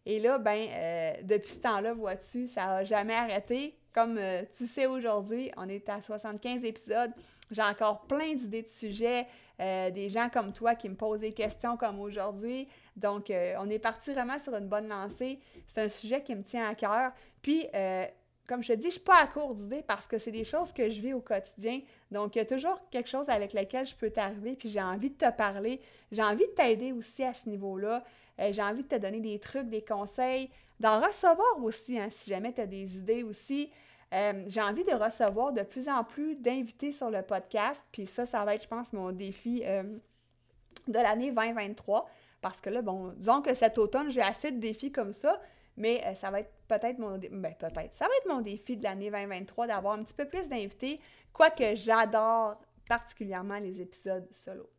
Et 0.06 0.18
là, 0.18 0.38
ben, 0.38 0.66
euh, 0.70 1.12
depuis 1.24 1.52
ce 1.52 1.60
temps-là, 1.60 1.92
vois-tu, 1.92 2.46
ça 2.46 2.66
n'a 2.66 2.84
jamais 2.84 3.14
arrêté. 3.14 3.78
Comme 3.94 4.18
euh, 4.18 4.42
tu 4.52 4.66
sais 4.66 4.86
aujourd'hui, 4.86 5.52
on 5.56 5.68
est 5.68 5.88
à 5.88 6.02
75 6.02 6.64
épisodes. 6.64 7.12
J'ai 7.50 7.62
encore 7.62 8.02
plein 8.06 8.34
d'idées 8.34 8.62
de 8.62 8.68
sujets, 8.68 9.26
euh, 9.60 9.90
des 9.90 10.08
gens 10.08 10.28
comme 10.30 10.52
toi 10.52 10.74
qui 10.74 10.88
me 10.88 10.96
posent 10.96 11.20
des 11.20 11.32
questions 11.32 11.76
comme 11.76 12.00
aujourd'hui. 12.00 12.66
Donc, 12.96 13.30
on 13.30 13.70
est 13.70 13.78
parti 13.78 14.12
vraiment 14.12 14.38
sur 14.38 14.54
une 14.54 14.66
bonne 14.66 14.88
lancée. 14.88 15.38
C'est 15.66 15.82
un 15.82 15.88
sujet 15.88 16.22
qui 16.22 16.34
me 16.34 16.42
tient 16.42 16.68
à 16.68 16.74
cœur. 16.74 17.12
Puis, 17.42 17.66
euh, 17.74 18.06
comme 18.48 18.62
je 18.62 18.68
te 18.68 18.72
dis, 18.72 18.84
je 18.84 18.86
ne 18.86 18.92
suis 18.92 19.00
pas 19.00 19.20
à 19.22 19.26
court 19.26 19.54
d'idées 19.54 19.82
parce 19.86 20.06
que 20.06 20.18
c'est 20.18 20.30
des 20.30 20.44
choses 20.44 20.72
que 20.72 20.88
je 20.88 21.00
vis 21.00 21.12
au 21.12 21.20
quotidien. 21.20 21.80
Donc, 22.10 22.34
il 22.34 22.38
y 22.38 22.42
a 22.42 22.46
toujours 22.46 22.80
quelque 22.90 23.08
chose 23.08 23.28
avec 23.28 23.52
lequel 23.52 23.86
je 23.86 23.94
peux 23.94 24.10
t'arriver, 24.10 24.56
puis 24.56 24.70
j'ai 24.70 24.82
envie 24.82 25.10
de 25.10 25.16
te 25.16 25.30
parler. 25.30 25.80
J'ai 26.10 26.22
envie 26.22 26.46
de 26.46 26.52
t'aider 26.52 26.92
aussi 26.92 27.22
à 27.22 27.34
ce 27.34 27.48
niveau-là. 27.48 28.02
Euh, 28.40 28.50
j'ai 28.52 28.62
envie 28.62 28.82
de 28.82 28.88
te 28.88 28.96
donner 28.96 29.20
des 29.20 29.38
trucs, 29.38 29.68
des 29.68 29.82
conseils, 29.82 30.50
d'en 30.80 31.00
recevoir 31.00 31.62
aussi, 31.62 31.98
hein, 31.98 32.08
si 32.10 32.30
jamais 32.30 32.52
tu 32.52 32.60
as 32.60 32.66
des 32.66 32.98
idées 32.98 33.22
aussi. 33.22 33.70
Euh, 34.12 34.44
j'ai 34.46 34.60
envie 34.60 34.84
de 34.84 34.92
recevoir 34.92 35.52
de 35.52 35.62
plus 35.62 35.88
en 35.88 36.04
plus 36.04 36.36
d'invités 36.36 36.92
sur 36.92 37.10
le 37.10 37.22
podcast. 37.22 37.82
Puis 37.92 38.06
ça, 38.06 38.26
ça 38.26 38.44
va 38.44 38.54
être, 38.54 38.64
je 38.64 38.68
pense, 38.68 38.92
mon 38.92 39.12
défi 39.12 39.60
de 39.60 40.98
l'année 40.98 41.32
2023. 41.32 42.08
Parce 42.40 42.60
que 42.60 42.70
là, 42.70 42.82
bon, 42.82 43.12
disons 43.16 43.40
que 43.40 43.54
cet 43.54 43.78
automne, 43.78 44.10
j'ai 44.10 44.20
assez 44.20 44.52
de 44.52 44.58
défis 44.58 44.92
comme 44.92 45.12
ça. 45.12 45.40
Mais 45.76 46.02
euh, 46.06 46.14
ça 46.14 46.30
va 46.30 46.40
être 46.40 46.52
peut-être 46.68 46.98
mon 46.98 47.18
ben, 47.18 47.54
peut-être 47.58 47.94
ça 47.94 48.06
va 48.06 48.10
être 48.20 48.28
mon 48.28 48.40
défi 48.40 48.76
de 48.76 48.82
l'année 48.82 49.10
2023 49.10 49.66
d'avoir 49.66 49.94
un 49.94 50.04
petit 50.04 50.14
peu 50.14 50.26
plus 50.26 50.48
d'invités, 50.48 51.00
quoique 51.32 51.74
j'adore 51.74 52.60
particulièrement 52.88 53.58
les 53.58 53.80
épisodes 53.80 54.28
solo. 54.32 54.70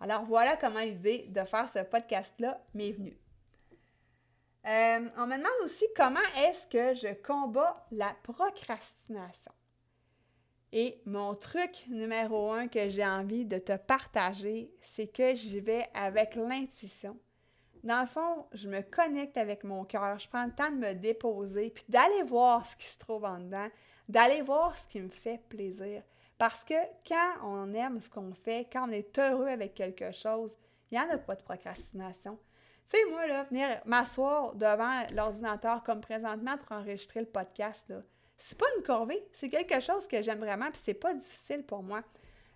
Alors 0.00 0.24
voilà 0.24 0.56
comment 0.56 0.80
l'idée 0.80 1.26
de 1.28 1.42
faire 1.42 1.68
ce 1.68 1.80
podcast-là 1.80 2.60
m'est 2.74 2.92
venue. 2.92 3.18
Euh, 4.66 5.08
on 5.16 5.26
me 5.26 5.36
demande 5.36 5.64
aussi 5.64 5.84
comment 5.96 6.18
est-ce 6.36 6.66
que 6.66 6.94
je 6.94 7.14
combats 7.22 7.86
la 7.92 8.16
procrastination. 8.22 9.52
Et 10.72 11.00
mon 11.06 11.34
truc 11.34 11.84
numéro 11.88 12.50
un 12.50 12.66
que 12.66 12.88
j'ai 12.88 13.06
envie 13.06 13.44
de 13.44 13.58
te 13.58 13.76
partager, 13.76 14.74
c'est 14.82 15.06
que 15.06 15.34
j'y 15.34 15.60
vais 15.60 15.88
avec 15.94 16.34
l'intuition 16.34 17.16
dans 17.86 18.00
le 18.00 18.06
fond, 18.06 18.46
je 18.52 18.68
me 18.68 18.82
connecte 18.82 19.36
avec 19.36 19.62
mon 19.62 19.84
cœur, 19.84 20.18
je 20.18 20.28
prends 20.28 20.44
le 20.44 20.52
temps 20.52 20.70
de 20.70 20.76
me 20.76 20.92
déposer, 20.94 21.70
puis 21.70 21.84
d'aller 21.88 22.24
voir 22.24 22.66
ce 22.66 22.76
qui 22.76 22.86
se 22.86 22.98
trouve 22.98 23.24
en 23.24 23.38
dedans, 23.38 23.68
d'aller 24.08 24.42
voir 24.42 24.76
ce 24.76 24.88
qui 24.88 25.00
me 25.00 25.08
fait 25.08 25.40
plaisir. 25.48 26.02
Parce 26.36 26.64
que 26.64 26.74
quand 27.06 27.34
on 27.44 27.72
aime 27.74 28.00
ce 28.00 28.10
qu'on 28.10 28.34
fait, 28.34 28.68
quand 28.70 28.88
on 28.88 28.92
est 28.92 29.16
heureux 29.18 29.46
avec 29.46 29.74
quelque 29.74 30.10
chose, 30.10 30.56
il 30.90 30.98
n'y 30.98 31.04
en 31.04 31.08
a 31.10 31.16
pas 31.16 31.36
de 31.36 31.42
procrastination. 31.42 32.38
Tu 32.88 32.96
sais, 32.96 33.04
moi, 33.10 33.26
là, 33.26 33.44
venir 33.44 33.80
m'asseoir 33.84 34.54
devant 34.54 35.02
l'ordinateur 35.14 35.82
comme 35.82 36.00
présentement 36.00 36.56
pour 36.56 36.76
enregistrer 36.76 37.20
le 37.20 37.26
podcast, 37.26 37.84
là, 37.88 38.02
c'est 38.38 38.56
pas 38.56 38.66
une 38.76 38.82
corvée, 38.82 39.26
c'est 39.32 39.48
quelque 39.48 39.80
chose 39.80 40.06
que 40.06 40.22
j'aime 40.22 40.38
vraiment, 40.38 40.70
puis 40.70 40.80
c'est 40.82 40.94
pas 40.94 41.14
difficile 41.14 41.64
pour 41.64 41.82
moi. 41.82 42.02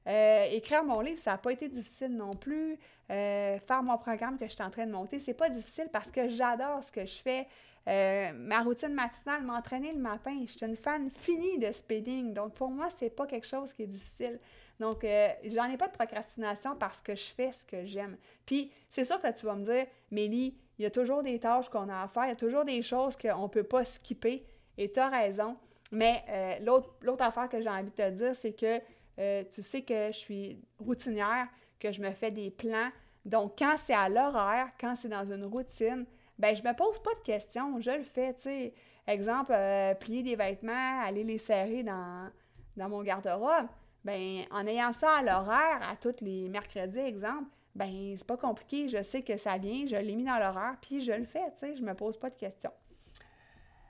Euh, 0.07 0.45
écrire 0.51 0.83
mon 0.85 1.01
livre, 1.01 1.19
ça 1.19 1.33
n'a 1.33 1.39
pas 1.39 1.53
été 1.53 1.69
difficile 1.69 2.17
non 2.17 2.35
plus. 2.35 2.79
Euh, 3.11 3.59
faire 3.59 3.83
mon 3.83 3.99
programme 3.99 4.39
que 4.39 4.47
je 4.47 4.53
suis 4.53 4.63
en 4.63 4.71
train 4.71 4.87
de 4.87 4.93
monter, 4.93 5.19
c'est 5.19 5.35
pas 5.35 5.51
difficile 5.51 5.89
parce 5.93 6.11
que 6.11 6.29
j'adore 6.29 6.83
ce 6.85 6.93
que 6.93 7.05
je 7.05 7.17
fais. 7.23 7.47
Euh, 7.89 8.33
ma 8.35 8.63
routine 8.63 8.95
matinale, 8.95 9.43
m'entraîner 9.43 9.93
le 9.93 9.99
matin, 9.99 10.37
je 10.47 10.53
suis 10.53 10.67
une 10.67 10.77
fan 10.77 11.11
finie 11.11 11.59
de 11.59 11.73
speeding. 11.73 12.33
Donc, 12.33 12.55
pour 12.55 12.71
moi, 12.71 12.89
c'est 12.91 13.11
pas 13.11 13.27
quelque 13.27 13.47
chose 13.47 13.73
qui 13.73 13.83
est 13.83 13.87
difficile. 13.87 14.39
Donc, 14.81 15.05
j'en 15.45 15.71
ai 15.71 15.77
pas 15.77 15.89
de 15.89 15.93
procrastination 15.93 16.75
parce 16.75 17.03
que 17.03 17.15
je 17.15 17.27
fais 17.35 17.53
ce 17.53 17.65
que 17.67 17.85
j'aime. 17.85 18.17
Puis, 18.47 18.73
c'est 18.89 19.05
sûr 19.05 19.21
que 19.21 19.31
tu 19.31 19.47
vas 19.47 19.55
me 19.55 19.63
dire, 19.63 19.87
Mélie, 20.11 20.57
il 20.79 20.83
y 20.83 20.87
a 20.87 20.91
toujours 20.91 21.23
des 21.23 21.39
tâches 21.39 21.69
qu'on 21.69 21.89
a 21.91 22.03
à 22.03 22.09
faire, 22.09 22.25
il 22.25 22.31
y 22.31 22.33
a 22.33 22.37
toujours 22.37 22.65
des 22.65 22.81
choses 22.81 23.15
qu'on 23.15 23.43
ne 23.43 23.49
peut 23.49 23.63
pas 23.63 23.85
skipper. 23.85 24.47
Et 24.79 24.91
tu 24.91 24.99
as 24.99 25.11
raison. 25.11 25.57
Mais 25.93 26.59
l'autre 26.63 27.23
affaire 27.23 27.49
que 27.51 27.61
j'ai 27.61 27.69
envie 27.69 27.91
de 27.91 27.95
te 27.95 28.11
dire, 28.11 28.35
c'est 28.35 28.55
que 28.55 28.81
euh, 29.19 29.45
tu 29.51 29.63
sais 29.63 29.83
que 29.83 30.09
je 30.13 30.17
suis 30.17 30.59
routinière, 30.79 31.47
que 31.79 31.93
je 31.93 32.01
me 32.01 32.11
fais 32.13 32.31
des 32.31 32.51
plans. 32.51 32.91
Donc, 33.25 33.59
quand 33.59 33.75
c'est 33.77 33.95
à 33.95 34.09
l'horaire, 34.09 34.69
quand 34.81 34.97
c'est 34.97 35.09
dans 35.09 35.31
une 35.31 35.45
routine, 35.45 36.07
ben 36.39 36.57
je 36.57 36.63
me 36.63 36.75
pose 36.75 36.99
pas 37.03 37.15
de 37.15 37.23
questions, 37.23 37.79
je 37.81 37.91
le 37.91 38.03
fais, 38.03 38.33
tu 38.35 38.43
sais. 38.43 38.75
Exemple, 39.07 39.53
euh, 39.53 39.95
plier 39.95 40.23
des 40.23 40.37
vêtements, 40.37 41.03
aller 41.03 41.25
les 41.25 41.39
serrer 41.39 41.83
dans 41.83 42.31
mon 42.77 43.03
garde-robe. 43.03 43.67
Ben 44.05 44.45
en 44.51 44.67
ayant 44.67 44.93
ça 44.93 45.17
à 45.17 45.23
l'horaire, 45.23 45.81
à 45.83 45.97
tous 45.97 46.21
les 46.21 46.49
mercredis, 46.49 46.99
exemple, 46.99 47.51
ben 47.75 48.15
c'est 48.17 48.27
pas 48.27 48.37
compliqué, 48.37 48.89
je 48.89 49.03
sais 49.03 49.23
que 49.23 49.37
ça 49.37 49.59
vient, 49.59 49.87
je 49.87 49.97
l'ai 49.97 50.17
mis 50.17 50.25
dans 50.25 50.39
l'horaire, 50.39 50.77
puis 50.81 51.03
je 51.03 51.13
le 51.13 51.25
fais, 51.25 51.53
tu 51.53 51.61
sais, 51.61 51.77
je 51.77 51.83
me 51.83 51.95
pose 51.95 52.19
pas 52.19 52.31
de 52.31 52.37
questions. 52.37 52.73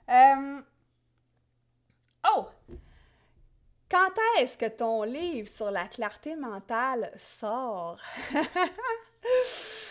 Euh, 0.09 0.61
oh! 2.33 2.47
Quand 3.89 4.11
est-ce 4.39 4.57
que 4.57 4.67
ton 4.67 5.03
livre 5.03 5.49
sur 5.49 5.71
la 5.71 5.87
clarté 5.87 6.35
mentale 6.35 7.11
sort? 7.17 7.99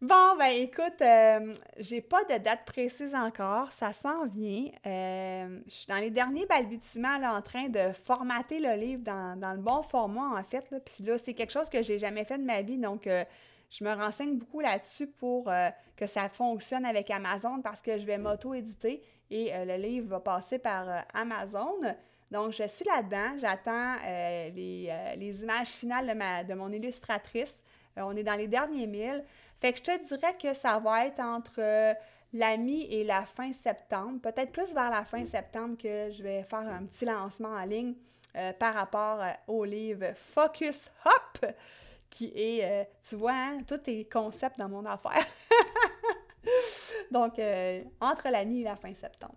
bon, 0.00 0.36
ben 0.38 0.50
écoute, 0.50 1.00
euh, 1.00 1.54
j'ai 1.78 2.00
pas 2.00 2.24
de 2.24 2.38
date 2.38 2.64
précise 2.64 3.14
encore, 3.14 3.72
ça 3.72 3.92
s'en 3.92 4.26
vient. 4.26 4.66
Euh, 4.86 5.60
je 5.66 5.74
suis 5.74 5.86
dans 5.86 5.96
les 5.96 6.10
derniers 6.10 6.46
balbutiements 6.46 7.18
là, 7.18 7.34
en 7.34 7.42
train 7.42 7.68
de 7.68 7.92
formater 7.92 8.60
le 8.60 8.74
livre 8.74 9.02
dans, 9.02 9.52
le 9.54 9.60
bon 9.60 9.82
format, 9.82 10.38
en 10.38 10.42
fait. 10.42 10.64
Puis 10.84 11.04
là, 11.04 11.18
c'est 11.18 11.34
quelque 11.34 11.52
chose 11.52 11.70
que 11.70 11.82
j'ai 11.82 11.98
jamais 11.98 12.24
fait 12.24 12.38
de 12.38 12.44
ma 12.44 12.62
vie, 12.62 12.78
donc 12.78 13.06
euh, 13.06 13.24
je 13.70 13.84
me 13.84 13.92
renseigne 13.92 14.36
beaucoup 14.36 14.60
là-dessus 14.60 15.08
pour 15.08 15.50
que 15.96 16.06
ça 16.06 16.28
fonctionne 16.28 16.84
avec 16.84 17.10
Amazon 17.10 17.60
parce 17.62 17.82
que 17.82 17.98
je 17.98 18.06
vais 18.06 18.16
m'auto-éditer 18.16 19.02
et 19.30 19.50
le 19.64 19.76
livre 19.76 20.06
va 20.06 20.20
passer 20.20 20.60
par 20.60 21.04
Amazon. 21.12 21.74
Donc, 22.30 22.52
je 22.52 22.66
suis 22.66 22.84
là-dedans, 22.84 23.38
j'attends 23.38 23.94
euh, 24.04 24.50
euh, 24.56 25.14
les, 25.16 25.42
images 25.42 25.68
finales 25.68 26.06
de, 26.48 26.54
mon 26.54 26.72
illustratrice. 26.72 27.62
Euh, 27.96 28.02
on 28.02 28.16
est 28.16 28.24
dans 28.24 28.34
les 28.34 28.48
derniers 28.48 28.86
milles. 28.86 29.24
Fait 29.60 29.72
que 29.72 29.78
je 29.78 29.84
te 29.84 30.14
dirais 30.14 30.36
que 30.36 30.52
ça 30.54 30.78
va 30.78 31.06
être 31.06 31.20
entre 31.20 31.96
la 32.32 32.56
mi 32.56 32.82
et 32.84 33.04
la 33.04 33.24
fin 33.24 33.52
septembre, 33.52 34.20
peut-être 34.20 34.52
plus 34.52 34.74
vers 34.74 34.90
la 34.90 35.04
fin 35.04 35.24
septembre 35.24 35.76
que 35.78 36.10
je 36.10 36.22
vais 36.22 36.42
faire 36.42 36.68
un 36.68 36.84
petit 36.84 37.04
lancement 37.04 37.54
en 37.54 37.64
ligne 37.64 37.94
par 38.58 38.74
rapport 38.74 39.24
au 39.46 39.64
livre 39.64 40.12
Focus 40.14 40.90
Hop, 41.06 41.46
qui 42.10 42.32
est, 42.34 42.86
tu 43.08 43.16
vois, 43.16 43.32
hein, 43.32 43.58
tout 43.66 43.80
est 43.86 44.12
concept 44.12 44.58
dans 44.58 44.68
mon 44.68 44.84
affaire. 44.84 45.24
Donc, 47.10 47.40
entre 48.00 48.28
la 48.28 48.44
mi 48.44 48.60
et 48.60 48.64
la 48.64 48.76
fin 48.76 48.94
septembre. 48.94 49.36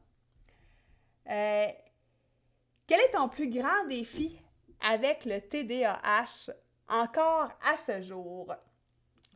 Quel 1.26 3.00
est 3.00 3.12
ton 3.14 3.30
plus 3.30 3.50
grand 3.50 3.86
défi 3.88 4.42
avec 4.82 5.24
le 5.24 5.40
TDAH 5.40 6.52
encore 6.90 7.52
à 7.64 7.76
ce 7.76 8.02
jour? 8.02 8.54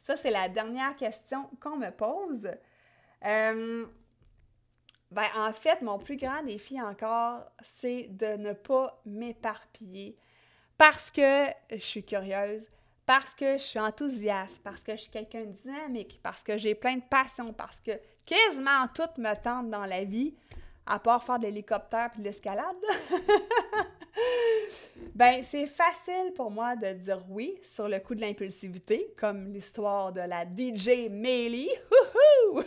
Ça, 0.04 0.18
c'est 0.18 0.32
la 0.32 0.50
dernière 0.50 0.96
question 0.98 1.50
qu'on 1.62 1.78
me 1.78 1.90
pose. 1.90 2.52
Euh, 3.26 3.86
ben, 5.12 5.28
en 5.38 5.54
fait, 5.54 5.82
mon 5.82 5.98
plus 5.98 6.18
grand 6.18 6.44
défi 6.44 6.80
encore, 6.82 7.46
c'est 7.62 8.08
de 8.10 8.36
ne 8.36 8.52
pas 8.52 9.02
m'éparpiller 9.06 10.18
parce 10.78 11.10
que 11.10 11.46
je 11.72 11.78
suis 11.78 12.04
curieuse, 12.04 12.68
parce 13.06 13.34
que 13.34 13.54
je 13.54 13.64
suis 13.64 13.80
enthousiaste, 13.80 14.62
parce 14.62 14.84
que 14.84 14.92
je 14.92 15.04
suis 15.04 15.12
quelqu'un 15.12 15.46
de 15.46 15.54
dynamique, 15.54 16.20
parce 16.22 16.44
que 16.44 16.58
j'ai 16.58 16.76
plein 16.76 16.98
de 16.98 17.04
passion, 17.10 17.54
parce 17.54 17.80
que 17.80 17.92
quasiment 18.26 18.88
tout 18.94 19.22
me 19.22 19.34
tente 19.42 19.70
dans 19.70 19.86
la 19.86 20.04
vie 20.04 20.36
à 20.86 21.00
part 21.00 21.24
faire 21.24 21.40
de 21.40 21.46
l'hélicoptère 21.46 22.12
puis 22.12 22.20
de 22.20 22.26
l'escalade, 22.26 22.76
ben 25.16 25.42
c'est 25.44 25.66
facile 25.66 26.34
pour 26.36 26.52
moi 26.52 26.76
de 26.76 26.94
dire 26.94 27.24
oui 27.30 27.60
sur 27.64 27.88
le 27.88 28.00
coup 28.00 28.16
de 28.16 28.22
l'impulsivité, 28.22 29.14
comme 29.18 29.52
l'histoire 29.52 30.12
de 30.12 30.22
la 30.22 30.44
DJ 30.44 31.10
Meili. 31.10 31.70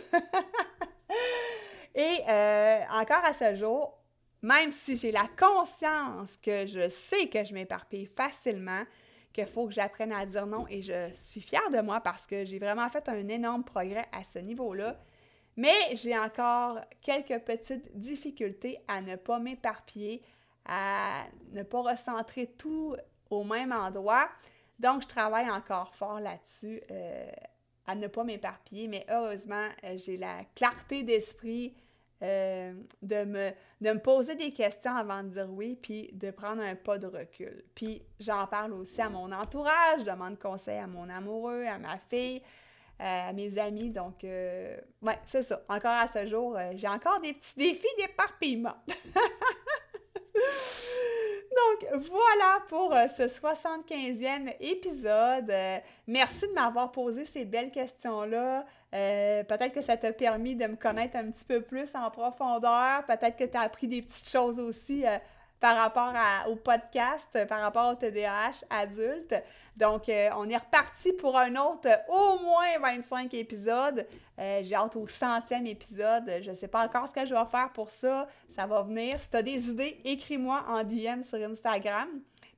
Et 1.95 2.19
euh, 2.29 2.81
encore 2.91 3.25
à 3.25 3.33
ce 3.33 3.55
jour, 3.55 3.97
même 4.41 4.71
si 4.71 4.95
j'ai 4.95 5.11
la 5.11 5.27
conscience 5.37 6.37
que 6.37 6.65
je 6.67 6.89
sais 6.89 7.27
que 7.27 7.43
je 7.43 7.53
m'éparpille 7.53 8.05
facilement, 8.05 8.83
qu'il 9.33 9.47
faut 9.47 9.67
que 9.67 9.73
j'apprenne 9.73 10.11
à 10.11 10.25
dire 10.25 10.45
non 10.45 10.65
et 10.69 10.81
je 10.81 11.09
suis 11.13 11.41
fière 11.41 11.69
de 11.71 11.79
moi 11.81 12.01
parce 12.01 12.25
que 12.27 12.45
j'ai 12.45 12.59
vraiment 12.59 12.87
fait 12.89 13.07
un 13.09 13.27
énorme 13.27 13.63
progrès 13.63 14.05
à 14.11 14.23
ce 14.23 14.39
niveau-là. 14.39 14.99
Mais 15.55 15.95
j'ai 15.95 16.17
encore 16.17 16.79
quelques 17.01 17.39
petites 17.43 17.97
difficultés 17.97 18.77
à 18.87 19.01
ne 19.01 19.15
pas 19.15 19.39
m'éparpiller, 19.39 20.21
à 20.67 21.23
ne 21.51 21.63
pas 21.63 21.81
recentrer 21.81 22.47
tout 22.57 22.95
au 23.29 23.43
même 23.43 23.71
endroit. 23.71 24.29
Donc, 24.79 25.01
je 25.03 25.07
travaille 25.07 25.49
encore 25.49 25.95
fort 25.95 26.19
là-dessus, 26.19 26.81
euh, 26.91 27.31
à 27.87 27.95
ne 27.95 28.07
pas 28.07 28.23
m'éparpiller, 28.23 28.87
mais 28.87 29.05
heureusement, 29.09 29.67
euh, 29.83 29.97
j'ai 29.97 30.17
la 30.17 30.43
clarté 30.55 31.03
d'esprit 31.03 31.73
euh, 32.23 32.73
de, 33.01 33.23
me, 33.25 33.51
de 33.81 33.91
me 33.91 33.99
poser 33.99 34.35
des 34.35 34.51
questions 34.51 34.95
avant 34.95 35.23
de 35.23 35.29
dire 35.29 35.47
oui, 35.49 35.77
puis 35.81 36.09
de 36.13 36.31
prendre 36.31 36.61
un 36.61 36.75
pas 36.75 36.97
de 36.97 37.07
recul. 37.07 37.63
Puis 37.75 38.03
j'en 38.19 38.45
parle 38.47 38.73
aussi 38.73 39.01
à 39.01 39.09
mon 39.09 39.31
entourage, 39.31 39.99
je 39.99 40.03
demande 40.03 40.37
conseil 40.39 40.79
à 40.79 40.87
mon 40.87 41.09
amoureux, 41.09 41.65
à 41.65 41.77
ma 41.77 41.97
fille, 42.09 42.41
à 42.97 43.31
mes 43.33 43.57
amis. 43.59 43.91
Donc, 43.91 44.23
euh, 44.23 44.79
ouais, 45.03 45.19
c'est 45.25 45.43
ça. 45.43 45.61
Encore 45.69 45.91
à 45.91 46.07
ce 46.07 46.25
jour, 46.25 46.57
j'ai 46.73 46.87
encore 46.87 47.21
des 47.21 47.33
petits 47.33 47.55
défis 47.55 47.87
d'éparpillement. 47.99 48.77
Donc, 51.57 52.01
voilà 52.11 52.59
pour 52.67 52.93
euh, 52.93 53.07
ce 53.07 53.23
75e 53.23 54.53
épisode. 54.59 55.49
Euh, 55.49 55.77
merci 56.07 56.47
de 56.47 56.53
m'avoir 56.53 56.91
posé 56.91 57.25
ces 57.25 57.45
belles 57.45 57.71
questions-là. 57.71 58.65
Euh, 58.93 59.43
peut-être 59.43 59.73
que 59.73 59.81
ça 59.81 59.97
t'a 59.97 60.13
permis 60.13 60.55
de 60.55 60.67
me 60.67 60.75
connaître 60.75 61.17
un 61.17 61.31
petit 61.31 61.45
peu 61.45 61.61
plus 61.61 61.95
en 61.95 62.11
profondeur. 62.11 63.03
Peut-être 63.05 63.37
que 63.37 63.45
tu 63.45 63.57
as 63.57 63.61
appris 63.61 63.87
des 63.87 64.01
petites 64.01 64.29
choses 64.29 64.59
aussi 64.59 65.03
par 65.59 65.75
rapport 65.75 66.13
au 66.49 66.55
podcast, 66.55 67.45
par 67.47 67.61
rapport 67.61 67.91
au 67.91 67.95
TDAH 67.95 68.63
adulte. 68.69 69.33
Donc, 69.75 70.07
euh, 70.09 70.29
on 70.37 70.47
est 70.49 70.57
reparti 70.57 71.13
pour 71.13 71.37
un 71.37 71.55
autre 71.55 71.89
au 72.07 72.39
moins 72.43 72.77
25 72.79 73.33
épisodes. 73.33 74.05
Euh, 74.39 74.61
j'ai 74.63 74.75
hâte 74.75 74.95
au 74.95 75.07
centième 75.07 75.65
épisode. 75.65 76.31
Je 76.41 76.51
ne 76.51 76.55
sais 76.55 76.67
pas 76.67 76.85
encore 76.85 77.07
ce 77.07 77.13
que 77.13 77.25
je 77.25 77.33
vais 77.33 77.45
faire 77.45 77.71
pour 77.73 77.89
ça. 77.89 78.27
Ça 78.49 78.67
va 78.67 78.83
venir. 78.83 79.19
Si 79.19 79.29
tu 79.29 79.37
as 79.37 79.43
des 79.43 79.67
idées, 79.67 79.99
écris-moi 80.03 80.63
en 80.67 80.83
DM 80.83 81.21
sur 81.21 81.39
Instagram. 81.39 82.07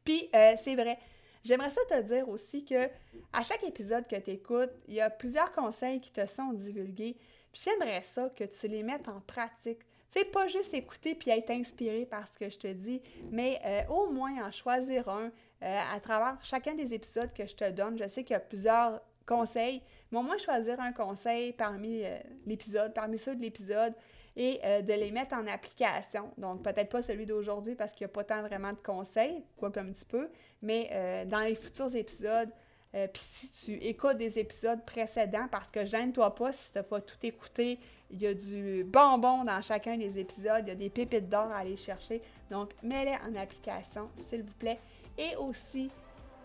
Puis, 0.04 0.30
euh, 0.36 0.54
c'est 0.62 0.76
vrai. 0.76 1.00
J'aimerais 1.44 1.70
ça 1.70 1.82
te 1.90 2.02
dire 2.02 2.28
aussi 2.28 2.66
que 2.66 2.90
à 3.32 3.44
chaque 3.44 3.64
épisode 3.64 4.06
que 4.08 4.18
tu 4.18 4.32
écoutes, 4.32 4.72
il 4.90 4.96
y 4.96 5.02
a 5.02 5.10
plusieurs 5.10 5.54
conseils 5.54 6.02
qui 6.02 6.12
te 6.12 6.26
sont 6.26 6.52
divulgués. 6.52 7.18
J'aimerais 7.54 8.04
ça 8.04 8.30
que 8.36 8.44
tu 8.44 8.68
les 8.68 8.84
mettes 8.84 9.08
en 9.08 9.22
pratique. 9.22 9.80
C'est 10.10 10.26
pas 10.26 10.48
juste 10.48 10.74
écouter 10.74 11.14
puis 11.14 11.30
être 11.30 11.52
inspiré 11.52 12.06
par 12.06 12.28
ce 12.28 12.40
que 12.40 12.50
je 12.50 12.58
te 12.58 12.68
dis, 12.68 13.02
mais 13.30 13.60
euh, 13.64 13.82
au 13.94 14.10
moins 14.10 14.44
en 14.44 14.52
choisir 14.52 15.08
un 15.08 15.32
euh, 15.62 15.80
à 15.94 16.00
travers 16.00 16.38
chacun 16.44 16.74
des 16.74 16.96
épisodes 16.96 17.32
que 17.32 17.46
je 17.46 17.56
te 17.56 17.70
donne. 17.70 17.96
Je 17.98 18.08
sais 18.08 18.24
qu'il 18.24 18.34
y 18.34 18.38
a 18.38 18.40
plusieurs 18.40 19.02
conseils, 19.28 19.84
mais 20.12 20.18
au 20.18 20.24
moins 20.24 20.40
choisir 20.40 20.80
un 20.80 20.94
conseil 20.94 21.54
parmi 21.54 22.04
euh, 22.04 22.18
l'épisode, 22.48 22.92
parmi 22.96 23.20
ceux 23.20 23.36
de 23.36 23.42
l'épisode 23.42 23.94
et 24.36 24.62
de 24.84 24.94
les 24.94 25.12
mettre 25.12 25.36
en 25.36 25.46
application. 25.48 26.32
Donc, 26.38 26.64
peut-être 26.64 26.88
pas 26.88 27.02
celui 27.02 27.26
d'aujourd'hui 27.26 27.76
parce 27.76 27.94
qu'il 27.94 28.06
n'y 28.06 28.12
a 28.12 28.14
pas 28.14 28.24
tant 28.24 28.42
vraiment 28.42 28.72
de 28.72 28.78
conseils, 28.78 29.44
quoi 29.58 29.70
comme 29.70 29.90
un 29.90 29.92
petit 29.92 30.06
peu, 30.06 30.30
mais 30.62 31.26
dans 31.28 31.42
les 31.42 31.56
futurs 31.56 31.94
épisodes, 31.94 32.50
euh, 32.96 33.08
si 33.14 33.50
tu 33.50 33.74
écoutes 33.74 34.18
des 34.18 34.40
épisodes 34.40 34.84
précédents, 34.84 35.48
parce 35.52 35.70
que 35.70 35.86
gêne-toi 35.86 36.34
pas 36.34 36.52
si 36.52 36.72
tu 36.72 36.78
n'as 36.78 36.84
pas 36.84 37.02
tout 37.02 37.18
écouté, 37.22 37.80
il 38.10 38.22
y 38.22 38.28
a 38.28 38.34
du 38.34 38.84
bonbon 38.84 39.44
dans 39.44 39.62
chacun 39.62 39.96
des 39.96 40.18
épisodes, 40.18 40.64
il 40.64 40.70
y 40.70 40.72
a 40.72 40.76
des 40.76 40.90
pépites 40.90 41.30
d'or 41.30 41.52
à 41.52 41.60
aller 41.60 41.78
chercher. 41.78 42.22
Donc, 42.50 42.72
mets-les 42.82 43.16
en 43.28 43.36
application, 43.36 44.10
s'il 44.16 44.42
vous 44.42 44.54
plaît. 44.58 44.80
Et 45.18 45.36
aussi, 45.36 45.92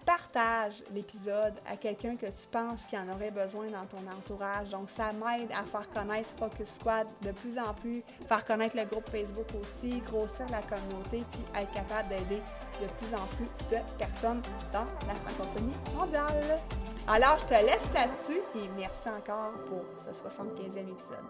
partage 0.04 0.82
l'épisode 0.92 1.54
à 1.66 1.76
quelqu'un 1.76 2.16
que 2.16 2.26
tu 2.26 2.46
penses 2.50 2.84
qui 2.84 2.96
en 2.96 3.08
aurait 3.08 3.30
besoin 3.30 3.66
dans 3.66 3.86
ton 3.86 4.04
entourage. 4.10 4.70
Donc, 4.70 4.90
ça 4.90 5.12
m'aide 5.12 5.50
à 5.52 5.64
faire 5.64 5.88
connaître 5.90 6.28
Focus 6.38 6.74
Squad 6.74 7.06
de 7.22 7.32
plus 7.32 7.58
en 7.58 7.72
plus, 7.74 8.02
faire 8.28 8.44
connaître 8.44 8.76
le 8.76 8.84
groupe 8.84 9.08
Facebook 9.08 9.46
aussi, 9.60 9.98
grossir 10.00 10.46
la 10.50 10.62
communauté, 10.62 11.22
puis 11.30 11.44
être 11.54 11.72
capable 11.72 12.08
d'aider 12.08 12.42
de 12.80 12.86
plus 12.86 13.14
en 13.14 13.26
plus 13.36 13.48
de 13.70 13.80
personnes 13.98 14.42
dans 14.72 14.86
la 15.06 15.14
francophonie 15.14 15.76
mondiale. 15.94 16.60
Alors, 17.06 17.38
je 17.40 17.46
te 17.46 17.54
laisse 17.54 17.92
là-dessus 17.92 18.40
et 18.56 18.68
merci 18.76 19.08
encore 19.08 19.52
pour 19.66 19.84
ce 19.98 20.10
75e 20.10 20.88
épisode. 20.88 21.24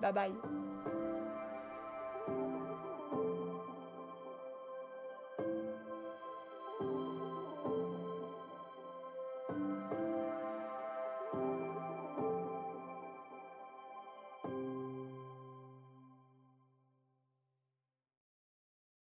Bye 0.00 0.12
bye! 0.12 0.93